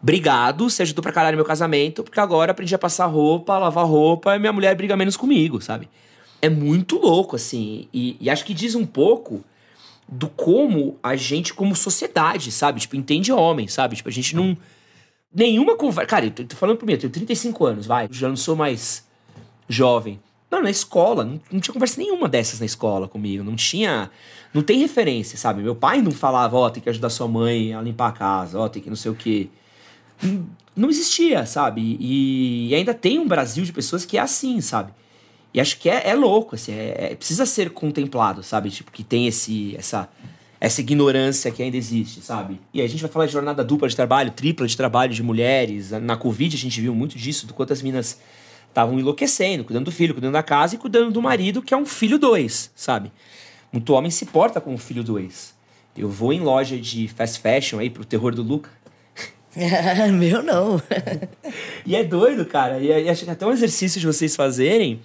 [0.07, 4.37] obrigado, você ajudou pra caralho meu casamento, porque agora aprendi a passar roupa, lavar roupa,
[4.37, 5.89] e minha mulher briga menos comigo, sabe?
[6.41, 7.89] É muito louco, assim.
[7.93, 9.43] E, e acho que diz um pouco
[10.09, 12.79] do como a gente, como sociedade, sabe?
[12.79, 13.97] Tipo, entende homem, sabe?
[13.97, 14.57] Tipo, a gente não.
[15.35, 16.09] Nenhuma conversa.
[16.09, 18.07] Cara, eu tô, tô falando por mim, eu tenho 35 anos, vai.
[18.09, 19.05] Já não sou mais
[19.69, 20.21] jovem.
[20.49, 23.43] Não, na escola, não, não tinha conversa nenhuma dessas na escola comigo.
[23.43, 24.09] Não tinha.
[24.55, 25.65] Não tem referência, sabe?
[25.65, 28.69] Meu pai não falava, ó, tem que ajudar sua mãe a limpar a casa, ó,
[28.69, 29.49] tem que não sei o quê.
[30.75, 31.97] Não- existia, sabe?
[32.01, 34.93] E, e ainda tem um Brasil de pessoas que é assim, sabe?
[35.55, 38.71] E acho que é, é louco, assim, é, é- precisa ser contemplado, sabe?
[38.71, 40.09] Tipo, que tem esse, essa,
[40.61, 42.61] essa ignorância que ainda existe, sabe?
[42.75, 45.91] E a gente vai falar de jornada dupla de trabalho, tripla de trabalho de mulheres.
[45.93, 48.21] Na Covid a gente viu muito disso, do quanto as minas
[48.69, 51.87] estavam enlouquecendo, cuidando do filho, cuidando da casa e cuidando do marido, que é um
[51.87, 53.11] filho dois, sabe?
[53.73, 55.55] Muito homem se porta como um filho dois.
[55.97, 58.69] Eu vou em loja de fast fashion aí pro terror do Luca.
[60.13, 60.81] Meu não.
[61.85, 62.79] E é doido, cara.
[62.79, 65.01] E, acho que até um exercício de vocês fazerem,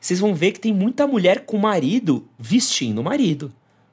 [0.00, 3.52] vocês vão ver que tem muita mulher com marido vestindo o marido.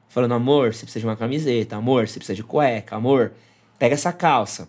[0.10, 3.32] Falando, amor, você precisa de uma camiseta, amor, você precisa de cueca, amor,
[3.80, 4.68] pega essa calça.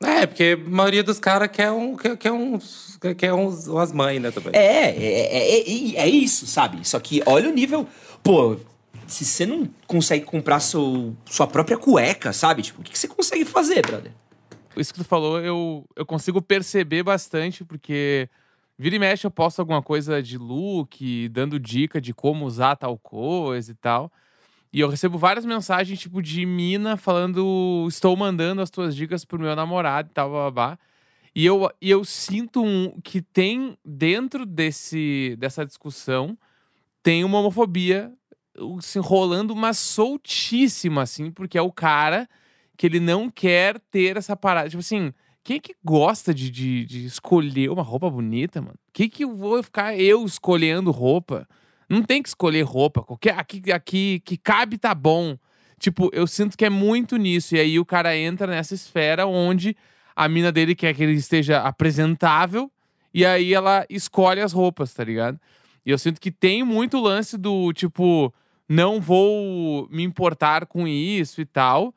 [0.00, 3.92] É, porque a maioria dos caras quer, um, quer, quer, uns, quer, quer uns, umas
[3.92, 4.52] mães, né, também.
[4.54, 6.86] É, é, é, é, é isso, sabe?
[6.86, 7.86] Só que olha o nível.
[8.22, 8.56] Pô,
[9.06, 12.62] se você não consegue comprar seu, sua própria cueca, sabe?
[12.62, 14.12] Tipo, o que, que você consegue fazer, brother?
[14.76, 18.28] Isso que tu falou, eu, eu consigo perceber bastante, porque
[18.78, 22.98] vira e mexe eu posto alguma coisa de look, dando dica de como usar tal
[22.98, 24.12] coisa e tal.
[24.72, 29.38] E eu recebo várias mensagens, tipo, de mina falando: estou mandando as tuas dicas pro
[29.38, 30.78] meu namorado e tal, blá.
[31.34, 36.36] E eu, e eu sinto um, que tem dentro desse, dessa discussão,
[37.02, 38.12] tem uma homofobia
[38.80, 42.28] se enrolando, mas soltíssima, assim, porque é o cara
[42.76, 44.68] que ele não quer ter essa parada.
[44.68, 45.12] Tipo assim,
[45.42, 48.78] quem é que gosta de, de, de escolher uma roupa bonita, mano?
[48.92, 51.48] Quem que eu vou ficar eu escolhendo roupa?
[51.88, 53.02] Não tem que escolher roupa.
[53.02, 55.38] Qualquer aqui, aqui que cabe tá bom.
[55.78, 57.54] Tipo, eu sinto que é muito nisso.
[57.54, 59.76] E aí o cara entra nessa esfera onde
[60.16, 62.70] a mina dele quer que ele esteja apresentável.
[63.14, 65.38] E aí ela escolhe as roupas, tá ligado?
[65.84, 68.34] E eu sinto que tem muito lance do tipo,
[68.68, 71.94] não vou me importar com isso e tal.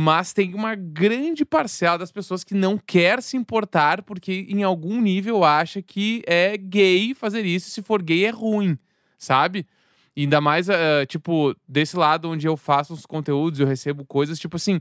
[0.00, 5.00] Mas tem uma grande parcela das pessoas que não quer se importar porque em algum
[5.00, 7.68] nível acha que é gay fazer isso.
[7.68, 8.78] Se for gay é ruim,
[9.18, 9.66] sabe?
[10.14, 14.38] E ainda mais, uh, tipo, desse lado onde eu faço os conteúdos, eu recebo coisas,
[14.38, 14.80] tipo assim,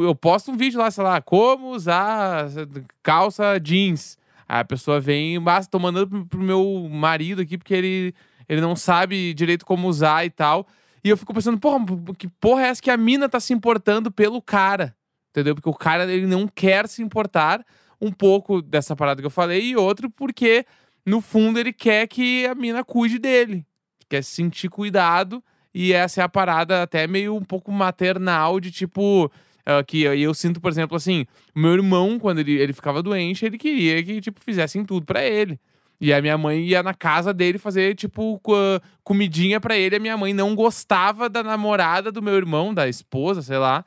[0.00, 2.48] eu posto um vídeo lá, sei lá, como usar
[3.04, 4.18] calça jeans.
[4.48, 8.12] Aí a pessoa vem, mas tô mandando pro meu marido aqui porque ele,
[8.48, 10.66] ele não sabe direito como usar e tal.
[11.02, 11.84] E eu fico pensando, porra,
[12.16, 14.94] que porra é essa que a mina tá se importando pelo cara?
[15.30, 15.54] Entendeu?
[15.54, 17.64] Porque o cara ele não quer se importar
[18.00, 20.64] um pouco dessa parada que eu falei e outro porque
[21.04, 23.66] no fundo ele quer que a mina cuide dele,
[24.08, 25.42] quer se sentir cuidado
[25.74, 29.30] e essa é a parada até meio um pouco maternal de tipo
[29.68, 33.58] Uh, que eu sinto, por exemplo, assim, meu irmão, quando ele, ele ficava doente, ele
[33.58, 35.60] queria que, tipo, fizessem tudo para ele.
[36.00, 38.40] E a minha mãe ia na casa dele fazer, tipo,
[39.02, 39.96] comidinha para ele.
[39.96, 43.84] A minha mãe não gostava da namorada do meu irmão, da esposa, sei lá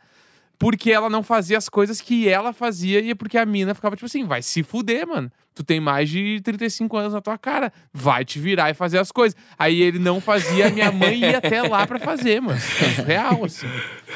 [0.62, 3.96] porque ela não fazia as coisas que ela fazia e é porque a mina ficava
[3.96, 5.32] tipo assim, vai se fuder, mano.
[5.54, 9.12] Tu tem mais de 35 anos na tua cara, vai te virar e fazer as
[9.12, 9.38] coisas.
[9.60, 12.60] Aí ele não fazia, minha mãe ia até lá para fazer, mano.
[12.82, 13.68] É real, assim.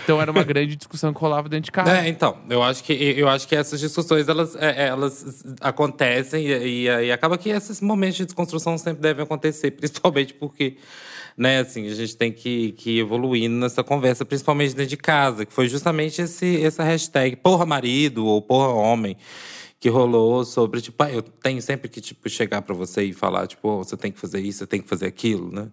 [0.04, 1.98] Então era uma grande discussão que rolava dentro de casa.
[1.98, 6.46] É, então, eu acho que, eu acho que essas discussões, elas, é, é, elas acontecem
[6.48, 10.78] e, e, e acaba que esses momentos de desconstrução sempre devem acontecer, principalmente porque
[11.38, 11.60] né?
[11.60, 15.52] Assim, a gente tem que, que ir evoluindo nessa conversa, principalmente dentro de casa, que
[15.52, 19.18] foi justamente esse, essa hashtag porra marido ou porra homem
[19.80, 23.46] que rolou sobre, tipo, ah, eu tenho sempre que, tipo, chegar para você e falar,
[23.46, 25.68] tipo, oh, você tem que fazer isso, você tem que fazer aquilo, né?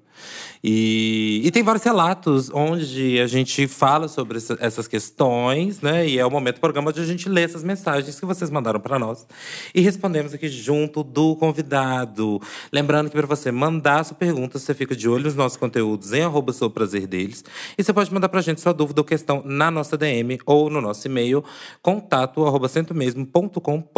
[0.62, 6.06] E, e tem vários relatos onde a gente fala sobre essa, essas questões, né?
[6.06, 8.80] E é o momento do programa onde a gente lê essas mensagens que vocês mandaram
[8.80, 9.26] para nós
[9.74, 12.40] e respondemos aqui junto do convidado.
[12.70, 16.22] Lembrando que para você mandar sua pergunta, você fica de olho nos nossos conteúdos em
[16.22, 17.44] arroba prazer deles.
[17.78, 20.80] E você pode mandar pra gente sua dúvida ou questão na nossa DM ou no
[20.80, 21.42] nosso e-mail,
[21.80, 23.91] contato arroba centomesmo.com.br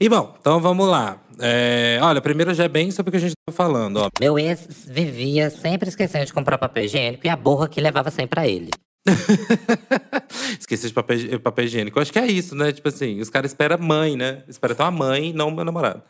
[0.00, 1.20] e bom, então vamos lá.
[1.38, 3.98] É, olha, primeiro já é bem sobre o que a gente tá falando.
[3.98, 4.08] Ó.
[4.20, 8.28] Meu ex vivia sempre esquecendo de comprar papel higiênico e a borra que levava sempre
[8.28, 8.70] pra ele.
[10.58, 11.98] Esqueci de papel, papel higiênico.
[11.98, 12.72] Eu acho que é isso, né?
[12.72, 14.42] Tipo assim, os caras esperam mãe, né?
[14.48, 16.02] Espera ter uma mãe, não meu namorado.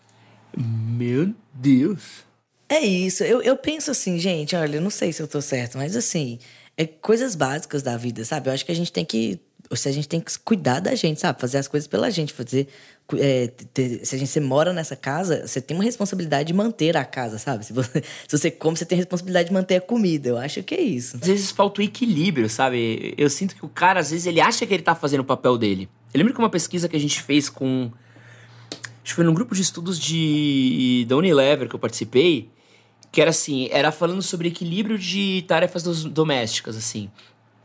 [0.57, 2.25] Meu Deus.
[2.69, 3.25] É isso.
[3.25, 6.39] Eu, eu penso assim, gente, olha, eu não sei se eu tô certo, mas assim,
[6.77, 8.49] é coisas básicas da vida, sabe?
[8.49, 9.41] Eu acho que a gente tem que
[9.77, 11.41] se a gente tem que cuidar da gente, sabe?
[11.41, 12.69] Fazer as coisas pela gente, fazer
[13.19, 16.97] é, ter, se a gente você mora nessa casa, você tem uma responsabilidade de manter
[16.97, 17.65] a casa, sabe?
[17.65, 20.29] Se você, se você come, você tem responsabilidade de manter a comida.
[20.29, 21.17] Eu acho que é isso.
[21.17, 23.15] Às vezes falta o equilíbrio, sabe?
[23.17, 25.59] Eu sinto que o cara, às vezes, ele acha que ele tá fazendo o papel
[25.59, 25.89] dele.
[26.13, 27.91] Eu lembro que uma pesquisa que a gente fez com.
[29.05, 32.51] Acho que foi num grupo de estudos de da Unilever que eu participei,
[33.11, 37.11] que era assim, era falando sobre equilíbrio de tarefas domésticas, assim.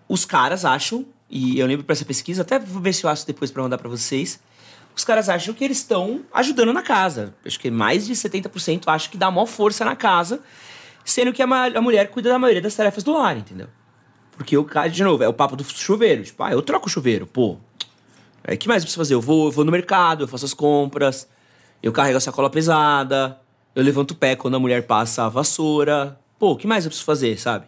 [0.10, 3.26] Os caras acham e eu lembro para essa pesquisa, até vou ver se eu acho
[3.28, 4.40] depois para mandar para vocês.
[4.96, 7.36] Os caras acham que eles estão ajudando na casa.
[7.46, 10.42] Acho que mais de 70% acham que dá maior força na casa,
[11.06, 13.68] sendo que a, a mulher cuida da maioria das tarefas do lar, entendeu?
[14.32, 16.24] Porque cara, de novo, é o papo do chuveiro.
[16.24, 17.58] Tipo, ah, eu troco o chuveiro, pô.
[18.48, 19.14] O que mais eu preciso fazer?
[19.14, 21.28] Eu vou, eu vou no mercado, eu faço as compras,
[21.84, 23.40] eu carrego a sacola pesada,
[23.76, 26.18] eu levanto o pé quando a mulher passa a vassoura.
[26.40, 27.68] Pô, o que mais eu preciso fazer, sabe?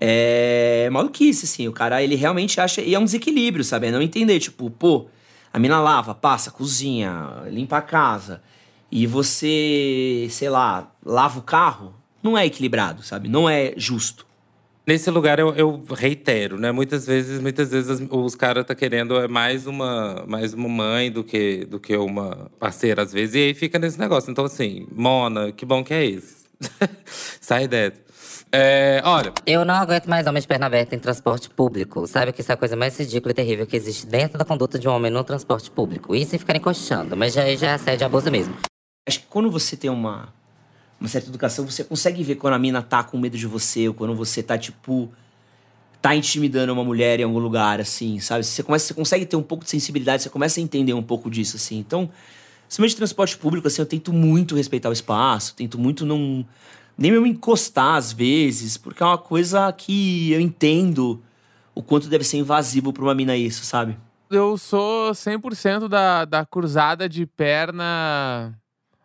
[0.00, 1.68] É maluquice, assim.
[1.68, 2.80] O cara, ele realmente acha.
[2.80, 3.86] E é um desequilíbrio, sabe?
[3.86, 5.06] É não entender, tipo, pô,
[5.52, 8.42] a mina lava, passa, cozinha, limpa a casa.
[8.90, 11.94] E você, sei lá, lava o carro.
[12.22, 13.28] Não é equilibrado, sabe?
[13.28, 14.26] Não é justo.
[14.86, 16.70] Nesse lugar eu, eu, reitero, né?
[16.70, 21.24] Muitas vezes, muitas vezes os caras tá querendo é mais uma, mais uma mãe do
[21.24, 23.34] que, do que uma parceira às vezes.
[23.34, 24.30] E aí fica nesse negócio.
[24.30, 26.44] Então assim, Mona, que bom que é isso.
[27.40, 28.03] Sai dessa.
[28.56, 29.32] É, olha.
[29.44, 32.06] Eu não aguento mais homens de perna aberta em transporte público.
[32.06, 34.78] Sabe que isso é a coisa mais ridícula e terrível que existe dentro da conduta
[34.78, 36.14] de um homem no transporte público.
[36.14, 38.54] Isso e ficar encoxando, mas já, já é assédio abuso mesmo.
[39.08, 40.32] Acho que quando você tem uma,
[41.00, 43.94] uma certa educação, você consegue ver quando a mina tá com medo de você, ou
[43.94, 45.10] quando você tá, tipo,
[46.00, 48.44] tá intimidando uma mulher em algum lugar, assim, sabe?
[48.44, 51.28] Você, começa, você consegue ter um pouco de sensibilidade, você começa a entender um pouco
[51.28, 51.76] disso, assim.
[51.76, 52.08] Então,
[52.68, 56.46] principalmente de transporte público, assim, eu tento muito respeitar o espaço, tento muito não
[56.96, 61.22] nem mesmo encostar às vezes, porque é uma coisa que eu entendo
[61.74, 63.96] o quanto deve ser invasivo pra uma mina isso, sabe?
[64.30, 68.54] Eu sou 100% da, da cruzada de perna,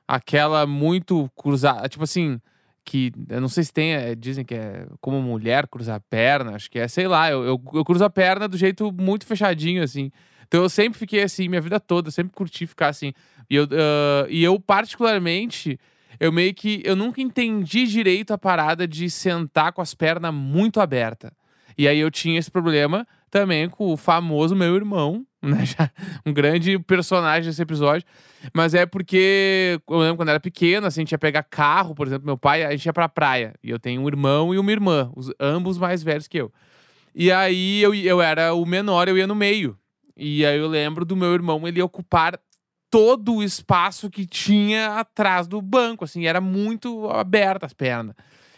[0.08, 2.40] aquela muito cruzada, tipo assim,
[2.86, 6.56] que eu não sei se tem, é, dizem que é como mulher cruzar a perna,
[6.56, 9.84] acho que é, sei lá, eu, eu, eu cruzo a perna do jeito muito fechadinho,
[9.84, 10.12] assim.
[10.48, 13.14] Então eu sempre fiquei assim, minha vida toda, eu sempre curti ficar assim.
[13.48, 15.80] E eu, uh, e eu particularmente,
[16.20, 20.80] eu meio que, eu nunca entendi direito a parada de sentar com as pernas muito
[20.80, 21.32] abertas.
[21.78, 25.66] E aí eu tinha esse problema também com o famoso meu irmão, né?
[25.66, 25.90] Já,
[26.26, 28.06] um grande personagem desse episódio.
[28.54, 32.08] Mas é porque eu lembro quando era pequeno, assim, a gente ia pegar carro, por
[32.08, 33.54] exemplo, meu pai, a gente ia pra praia.
[33.64, 36.52] E eu tenho um irmão e uma irmã, os, ambos mais velhos que eu.
[37.16, 39.78] E aí eu, eu era o menor, eu ia no meio.
[40.18, 42.38] E aí eu lembro do meu irmão, ele ocupar
[42.90, 48.16] todo o espaço que tinha atrás do banco, assim, era muito aberta as pernas.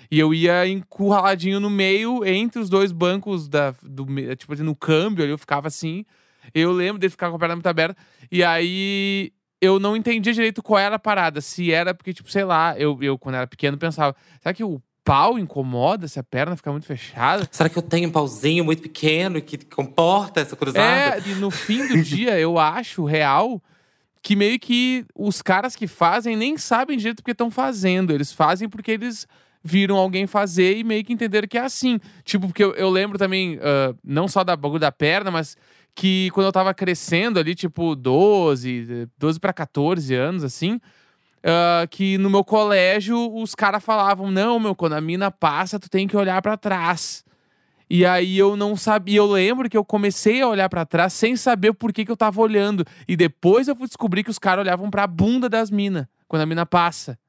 [0.09, 4.05] E eu ia encurraladinho no meio, entre os dois bancos, da, do,
[4.35, 6.05] tipo assim, no câmbio, ali eu ficava assim.
[6.53, 7.95] Eu lembro de ficar com a perna muito aberta.
[8.29, 11.39] E aí eu não entendia direito qual era a parada.
[11.39, 14.81] Se era porque, tipo, sei lá, eu, eu quando era pequeno pensava, será que o
[15.03, 17.47] pau incomoda se a perna ficar muito fechada?
[17.49, 21.17] Será que eu tenho um pauzinho muito pequeno que comporta essa cruzada?
[21.17, 23.61] É, e no fim do dia, eu acho real
[24.21, 28.13] que meio que os caras que fazem nem sabem direito porque estão fazendo.
[28.13, 29.27] Eles fazem porque eles
[29.63, 31.99] viram alguém fazer e meio que entenderam que é assim.
[32.23, 35.57] Tipo, porque eu, eu lembro também, uh, não só da bagulho da perna, mas
[35.95, 42.17] que quando eu tava crescendo ali, tipo, 12, 12 para 14 anos, assim, uh, que
[42.17, 46.17] no meu colégio os caras falavam: não, meu, quando a mina passa, tu tem que
[46.17, 47.23] olhar para trás.
[47.93, 51.35] E aí eu não sabia, eu lembro que eu comecei a olhar para trás sem
[51.35, 52.85] saber por que, que eu tava olhando.
[53.05, 56.45] E depois eu fui descobrir que os caras olhavam pra bunda das minas, quando a
[56.45, 57.19] mina passa.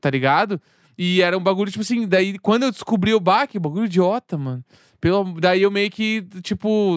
[0.00, 0.58] Tá ligado?
[0.96, 4.64] E era um bagulho, tipo assim, daí quando eu descobri o baque, bagulho idiota, mano.
[4.98, 6.96] Pelo, daí eu meio que, tipo,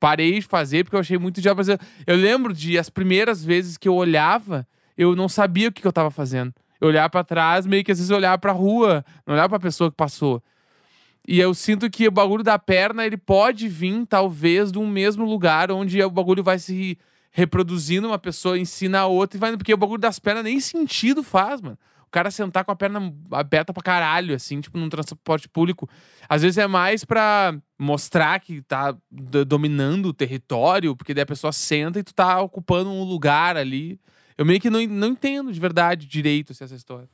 [0.00, 1.56] parei de fazer, porque eu achei muito idiota.
[1.58, 5.72] Mas eu, eu lembro de as primeiras vezes que eu olhava, eu não sabia o
[5.72, 6.54] que, que eu tava fazendo.
[6.80, 9.60] Eu olhava para trás, meio que às vezes eu olhava pra rua, não olhava pra
[9.60, 10.42] pessoa que passou.
[11.28, 15.26] E eu sinto que o bagulho da perna, ele pode vir, talvez, de um mesmo
[15.26, 16.98] lugar onde o bagulho vai se
[17.30, 19.54] reproduzindo, uma pessoa ensina a outra e vai.
[19.54, 21.76] Porque o bagulho das pernas nem sentido faz, mano
[22.08, 25.86] o cara sentar com a perna aberta pra caralho, assim, tipo, num transporte público.
[26.26, 31.52] Às vezes é mais pra mostrar que tá dominando o território, porque daí a pessoa
[31.52, 34.00] senta e tu tá ocupando um lugar ali.
[34.38, 37.10] Eu meio que não, não entendo de verdade direito assim, essa história.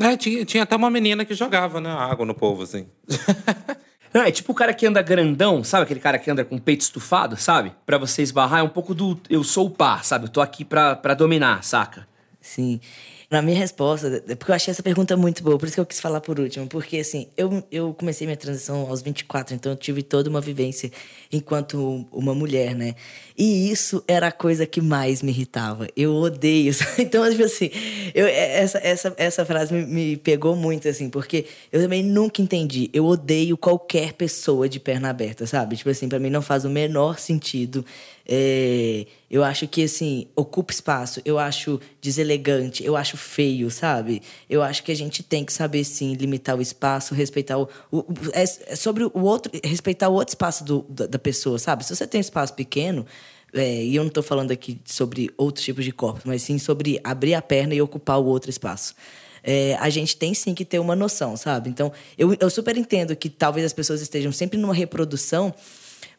[0.00, 2.86] É, tinha, tinha até uma menina que jogava, né, água no povo, assim.
[4.12, 5.84] Não, é tipo o cara que anda grandão, sabe?
[5.84, 7.72] Aquele cara que anda com o peito estufado, sabe?
[7.84, 10.26] Pra você esbarrar, é um pouco do eu sou o par, sabe?
[10.26, 12.08] Eu tô aqui pra, pra dominar, saca?
[12.40, 12.80] Sim.
[13.28, 15.86] Na minha resposta, é porque eu achei essa pergunta muito boa, por isso que eu
[15.86, 16.68] quis falar por último.
[16.68, 20.92] Porque, assim, eu, eu comecei minha transição aos 24, então eu tive toda uma vivência
[21.32, 22.94] enquanto uma mulher, né?
[23.36, 25.88] E isso era a coisa que mais me irritava.
[25.96, 26.84] Eu odeio isso.
[27.06, 27.70] Então, tipo assim,
[28.14, 32.40] eu, é, essa, essa, essa frase me, me pegou muito, assim, porque eu também nunca
[32.40, 32.90] entendi.
[32.92, 35.76] Eu odeio qualquer pessoa de perna aberta, sabe?
[35.76, 37.84] Tipo assim, pra mim não faz o menor sentido.
[38.26, 44.22] É, eu acho que, assim, ocupa espaço, eu acho deselegante, eu acho feio, sabe?
[44.48, 47.68] Eu acho que a gente tem que saber, sim, limitar o espaço, respeitar o.
[47.90, 51.84] o é, é, sobre o outro, respeitar o outro espaço do, da, da pessoa, sabe?
[51.84, 53.04] Se você tem um espaço pequeno,
[53.52, 57.00] é, e eu não estou falando aqui sobre outros tipos de corpos, mas sim sobre
[57.02, 58.94] abrir a perna e ocupar o outro espaço.
[59.42, 61.70] É, a gente tem sim que ter uma noção, sabe?
[61.70, 65.54] Então, eu, eu super entendo que talvez as pessoas estejam sempre numa reprodução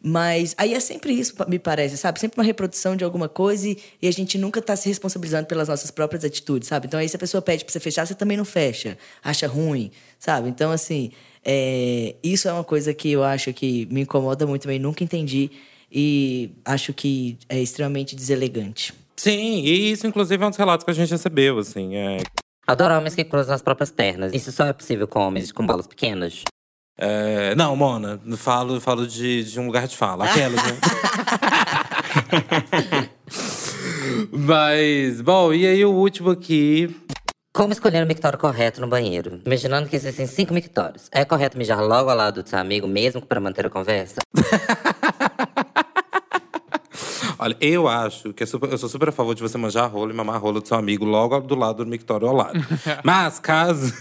[0.01, 2.19] mas aí é sempre isso, me parece, sabe?
[2.19, 5.67] Sempre uma reprodução de alguma coisa e, e a gente nunca está se responsabilizando pelas
[5.67, 6.87] nossas próprias atitudes, sabe?
[6.87, 9.91] Então aí se a pessoa pede para você fechar, você também não fecha, acha ruim,
[10.19, 10.49] sabe?
[10.49, 11.11] Então, assim,
[11.43, 15.49] é, isso é uma coisa que eu acho que me incomoda muito também, nunca entendi
[15.91, 18.93] e acho que é extremamente deselegante.
[19.15, 21.95] Sim, e isso inclusive é um dos relatos que a gente recebeu, assim.
[21.95, 22.17] É...
[22.67, 24.33] Adoro homens que cruzam as próprias pernas.
[24.33, 26.43] Isso só é possível com homens com balas pequenas?
[26.97, 30.25] É, não, Mona, falo, falo de, de um lugar de fala.
[30.25, 30.77] Aquelas, né?
[34.31, 36.95] Mas, bom, e aí o último aqui.
[37.53, 39.41] Como escolher o mictório correto no banheiro?
[39.45, 41.07] Imaginando que existem cinco mictórios.
[41.11, 44.17] É correto mijar logo ao lado do seu amigo, mesmo para manter a conversa?
[47.39, 50.11] Olha, eu acho que é eu sou super a favor de você manjar a rola
[50.11, 52.59] e mamar a rola do seu amigo logo do lado do mictório ao lado.
[53.03, 53.93] Mas caso.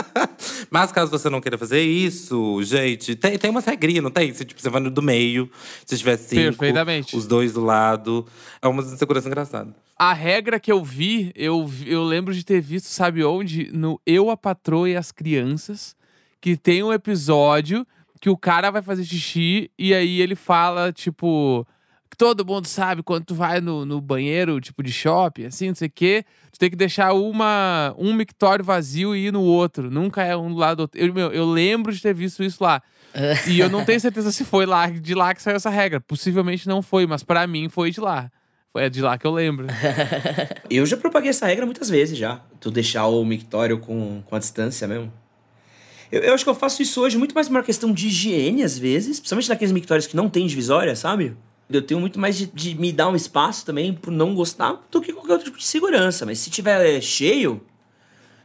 [0.70, 4.32] Mas caso você não queira fazer isso, gente, tem, tem uma regrinha, não tem?
[4.32, 5.50] Se tipo, você vai no do meio,
[5.84, 7.16] se tiver cinco, Perfeitamente.
[7.16, 8.26] os dois do lado.
[8.62, 9.74] É uma insegurança engraçada.
[9.98, 13.70] A regra que eu vi, eu, eu lembro de ter visto, sabe onde?
[13.72, 15.94] No Eu, a Patroa e as Crianças,
[16.40, 17.86] que tem um episódio
[18.20, 21.66] que o cara vai fazer xixi e aí ele fala, tipo,
[22.20, 25.88] todo mundo sabe quando tu vai no, no banheiro, tipo, de shopping, assim, não sei
[25.88, 29.90] o quê, tu tem que deixar uma, um mictório vazio e ir no outro.
[29.90, 31.00] Nunca é um do lado do outro.
[31.00, 32.82] Eu, meu, eu lembro de ter visto isso lá.
[33.48, 35.98] E eu não tenho certeza se foi lá de lá que saiu essa regra.
[35.98, 38.30] Possivelmente não foi, mas pra mim foi de lá.
[38.70, 39.66] Foi de lá que eu lembro.
[40.70, 42.40] Eu já propaguei essa regra muitas vezes já.
[42.60, 45.10] Tu deixar o mictório com, com a distância mesmo.
[46.12, 48.62] Eu, eu acho que eu faço isso hoje muito mais por uma questão de higiene,
[48.62, 49.18] às vezes.
[49.18, 51.34] Principalmente naqueles mictórios que não tem divisória, sabe?
[51.70, 55.00] Eu tenho muito mais de, de me dar um espaço também por não gostar do
[55.00, 56.26] que qualquer outro tipo de segurança.
[56.26, 57.60] Mas se tiver cheio,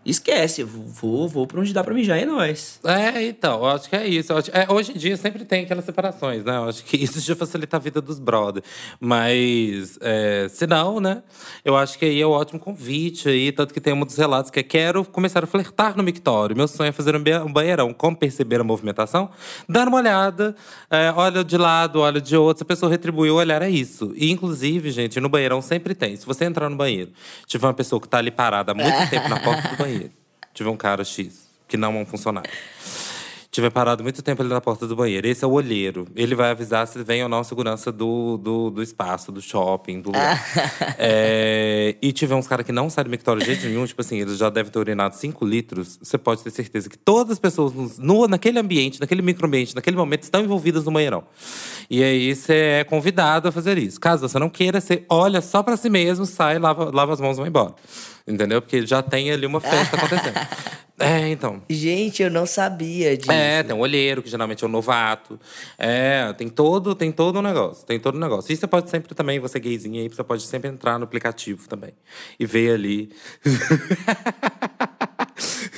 [0.05, 0.63] esquece.
[0.63, 2.79] Vou, vou, pra onde dá pra mijar, é nóis.
[2.83, 4.33] É, então, eu acho que é isso.
[4.33, 6.55] Acho- é, hoje em dia sempre tem aquelas separações, né?
[6.57, 8.63] Eu acho que isso já facilita a vida dos brother.
[8.99, 11.23] Mas, é, se não, né?
[11.63, 13.51] Eu acho que aí é um ótimo convite aí.
[13.51, 16.55] Tanto que tem um dos relatos que é quero começar a flertar no mictório.
[16.55, 17.93] Meu sonho é fazer um ba- banheirão.
[17.93, 19.29] Como perceber a movimentação?
[19.69, 20.55] Dar uma olhada,
[20.89, 22.59] é, olha de lado, olha de outro.
[22.59, 24.11] Se a pessoa retribui o olhar, é isso.
[24.15, 26.15] E, inclusive, gente, no banheirão sempre tem.
[26.15, 27.11] Se você entrar no banheiro,
[27.45, 29.94] tiver uma pessoa que tá ali parada há muito tempo na porta do banheiro,
[30.53, 32.51] tiver um cara X, que não é um funcionário
[33.55, 35.25] tiver parado muito tempo ali na porta do banheiro.
[35.25, 36.05] Esse é o olheiro.
[36.13, 40.09] Ele vai avisar se vem ou não segurança do, do, do espaço, do shopping, do
[40.09, 40.35] lugar.
[40.97, 44.19] É, e tiver uns caras que não saem do mictório de jeito nenhum, tipo assim,
[44.19, 47.97] eles já devem ter urinado 5 litros, você pode ter certeza que todas as pessoas
[47.97, 51.23] no, naquele ambiente, naquele microambiente, naquele momento, estão envolvidas no banheirão.
[51.89, 53.99] E aí você é convidado a fazer isso.
[53.99, 57.37] Caso você não queira, você olha só pra si mesmo, sai, lava, lava as mãos
[57.37, 57.75] e vai embora.
[58.27, 58.61] Entendeu?
[58.61, 60.35] Porque já tem ali uma festa acontecendo.
[60.97, 61.61] É, então.
[61.69, 63.29] Gente, eu não sabia disso.
[63.31, 65.37] É, tem um olheiro, que geralmente é um novato.
[65.77, 67.85] É, tem todo, tem todo um negócio.
[67.85, 68.51] Tem todo um negócio.
[68.51, 71.91] E você pode sempre também, você gayzinha aí, você pode sempre entrar no aplicativo também.
[72.39, 73.11] E ver ali.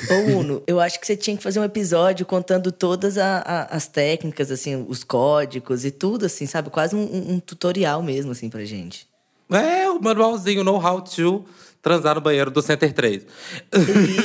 [0.10, 3.76] Ô, Uno, eu acho que você tinha que fazer um episódio contando todas a- a-
[3.76, 6.70] as técnicas, assim, os códigos e tudo, assim, sabe?
[6.70, 9.08] Quase um, um- tutorial mesmo, assim, pra gente.
[9.50, 11.44] É, o manualzinho, know how to
[11.82, 13.26] transar no banheiro do Center 3.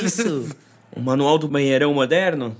[0.03, 0.47] Isso.
[0.95, 2.55] O manual do banheirão moderno?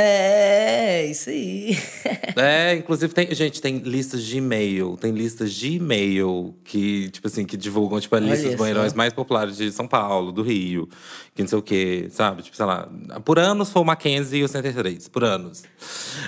[0.00, 1.78] É, isso aí.
[2.40, 7.44] É, inclusive tem, gente, tem listas de e-mail, tem listas de e-mail que, tipo assim,
[7.44, 10.88] que divulgam, tipo, a lista Olha dos banheirões mais populares de São Paulo, do Rio,
[11.34, 12.42] que não sei o quê, sabe?
[12.42, 12.88] Tipo, sei lá,
[13.24, 15.64] por anos foi o Mackenzie e o 103, por anos.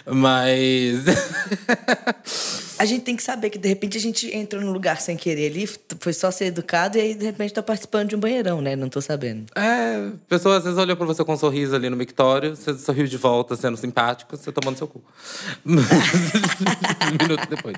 [0.05, 1.05] Mas.
[2.81, 5.51] A gente tem que saber que, de repente, a gente entrou num lugar sem querer
[5.51, 5.69] ali,
[5.99, 8.75] foi só ser educado e aí, de repente, tá participando de um banheirão, né?
[8.75, 9.45] Não tô sabendo.
[9.55, 12.73] É, a pessoa às vezes olhou pra você com um sorriso ali no mictório, você
[12.79, 15.03] sorriu de volta, sendo simpático, você tomando seu cu.
[15.65, 15.75] um
[17.23, 17.77] minuto depois.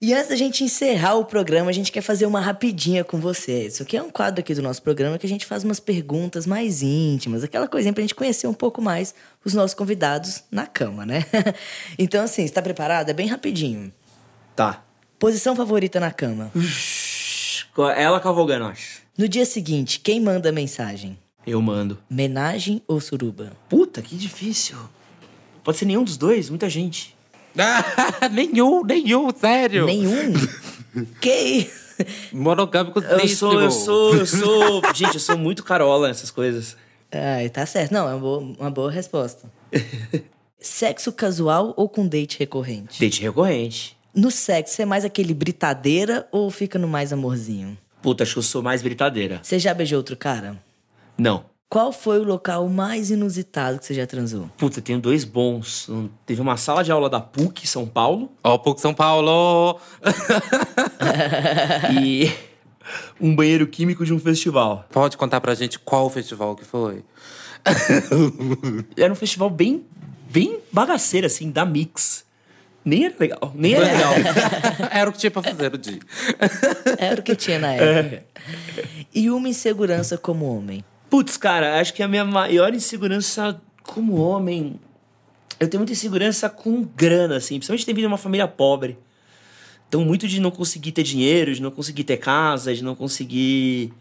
[0.00, 3.66] E antes da gente encerrar o programa, a gente quer fazer uma rapidinha com você.
[3.66, 6.46] Isso aqui é um quadro aqui do nosso programa que a gente faz umas perguntas
[6.46, 11.04] mais íntimas, aquela coisinha pra gente conhecer um pouco mais os nossos convidados na cama,
[11.04, 11.24] né?
[11.98, 13.10] Então, assim, está preparado?
[13.10, 13.92] É bem rapidinho.
[14.54, 14.82] Tá.
[15.18, 16.50] Posição favorita na cama.
[17.96, 19.02] Ela cavalgando, acho.
[19.16, 21.18] No dia seguinte, quem manda a mensagem?
[21.46, 21.98] Eu mando.
[22.08, 23.52] Menagem ou suruba?
[23.68, 24.76] Puta, que difícil.
[25.62, 27.14] Pode ser nenhum dos dois, muita gente.
[27.58, 29.86] Ah, nenhum, nenhum, sério.
[29.86, 30.32] Nenhum?
[31.20, 31.70] que?
[32.32, 34.82] Monogâmico Eu sou, eu sou, eu sou.
[34.94, 36.76] gente, eu sou muito carola nessas coisas.
[37.12, 37.92] Ai, tá certo.
[37.92, 39.48] Não, é uma boa, uma boa resposta.
[40.58, 42.98] Sexo casual ou com date recorrente?
[42.98, 43.96] Date recorrente.
[44.14, 47.76] No sexo, você é mais aquele britadeira ou fica no mais amorzinho?
[48.02, 49.40] Puta, acho que eu sou mais britadeira.
[49.42, 50.60] Você já beijou outro cara?
[51.18, 51.44] Não.
[51.68, 54.48] Qual foi o local mais inusitado que você já transou?
[54.56, 55.88] Puta, tenho dois bons.
[55.88, 59.80] Um- Teve uma sala de aula da PUC, São Paulo, Ó, o PUC São Paulo!
[62.00, 62.30] e
[63.20, 64.86] um banheiro químico de um festival.
[64.92, 67.04] Pode contar pra gente qual festival que foi?
[68.96, 69.84] Era um festival bem,
[70.30, 72.24] bem bagaceiro, assim, da Mix.
[72.84, 74.12] Nem era legal, nem era legal.
[74.92, 76.00] Era o que tinha pra fazer no dia.
[76.98, 78.26] Era o que tinha na época.
[79.14, 80.84] E uma insegurança como homem?
[81.14, 84.80] Putz, cara, acho que a minha maior insegurança como homem.
[85.60, 87.54] Eu tenho muita insegurança com grana, assim.
[87.54, 88.98] Principalmente ter vindo de uma família pobre.
[89.86, 93.92] Então, muito de não conseguir ter dinheiro, de não conseguir ter casa, de não conseguir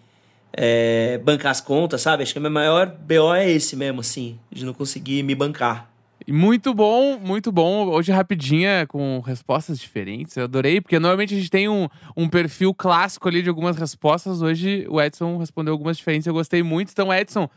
[0.54, 2.24] é, bancar as contas, sabe?
[2.24, 4.40] Acho que a minha maior BO é esse mesmo, assim.
[4.52, 5.93] De não conseguir me bancar.
[6.28, 7.88] Muito bom, muito bom.
[7.88, 10.38] Hoje rapidinha, com respostas diferentes.
[10.38, 14.42] Eu adorei, porque normalmente a gente tem um, um perfil clássico ali de algumas respostas.
[14.42, 16.26] Hoje o Edson respondeu algumas diferentes.
[16.26, 16.92] Eu gostei muito.
[16.92, 17.50] Então, Edson,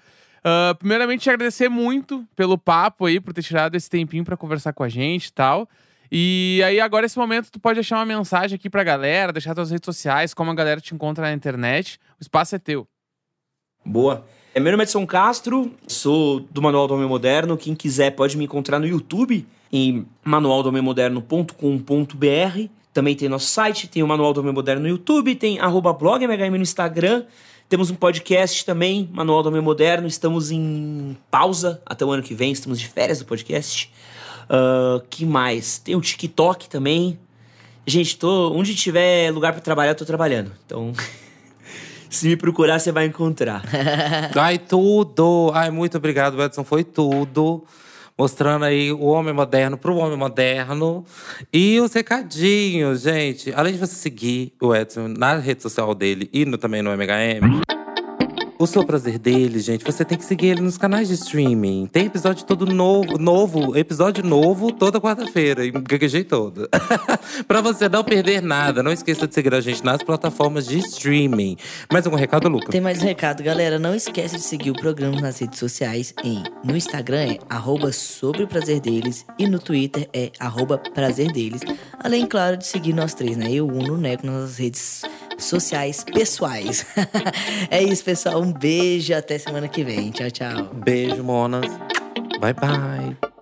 [0.49, 4.73] ah, primeiramente te agradecer muito pelo papo aí, por ter tirado esse tempinho pra conversar
[4.73, 5.69] com a gente e tal.
[6.11, 9.73] E aí, agora, esse momento, tu pode deixar uma mensagem aqui pra galera, deixar tuas
[9.73, 11.99] redes sociais, como a galera te encontra na internet.
[12.21, 12.87] O espaço é teu.
[13.85, 14.25] Boa.
[14.57, 17.59] É, Meu nome é Edson Castro, sou do Manual do Homem Moderno.
[17.59, 22.69] Quem quiser pode me encontrar no YouTube, em manualdohomenmoderno.com.br.
[22.91, 26.25] Também tem nosso site, tem o Manual do Homem Moderno no YouTube, tem arroba blog
[26.25, 27.25] MHM no Instagram.
[27.69, 30.07] Temos um podcast também, Manual do Homem Moderno.
[30.07, 33.93] Estamos em pausa até o ano que vem, estamos de férias do podcast.
[34.49, 35.81] Ah, que mais?
[35.81, 37.19] Tem o TikTok também.
[37.87, 40.51] Gente, tô, onde tiver lugar para trabalhar, eu tô trabalhando.
[40.65, 40.95] Então,
[42.11, 43.63] se me procurar, você vai encontrar.
[44.35, 45.51] Ai, tudo!
[45.55, 46.65] Ai, muito obrigado, Edson.
[46.65, 47.65] Foi tudo.
[48.19, 51.05] Mostrando aí o homem moderno pro homem moderno.
[51.53, 53.53] E os recadinhos, gente.
[53.55, 57.76] Além de você seguir o Edson na rede social dele e no, também no MHM.
[58.59, 61.87] O seu prazer dele, gente, você tem que seguir ele nos canais de streaming.
[61.93, 66.67] Tem episódio todo novo, novo, episódio novo toda quarta-feira, em gaguejei todo.
[67.47, 71.59] pra você não perder nada, não esqueça de seguir a gente nas plataformas de streaming.
[71.93, 72.71] Mais algum recado, Lucas?
[72.71, 73.79] Tem mais um recado, galera.
[73.79, 76.15] Não esquece de seguir o programa nas redes sociais.
[76.25, 81.31] Em, no Instagram é arroba sobre o prazer deles e no Twitter é arroba prazer
[81.31, 81.61] deles.
[82.03, 83.53] Além, claro, de seguir nós três, né?
[83.53, 85.03] Eu, Uno, Neco, nas redes
[85.39, 86.87] sociais pessoais.
[87.71, 88.46] é isso, pessoal.
[88.47, 89.13] Um beijo.
[89.15, 90.11] Até semana que vem.
[90.13, 90.71] Tchau, tchau.
[90.73, 91.67] Beijo, monas.
[92.41, 93.33] Bye, bye.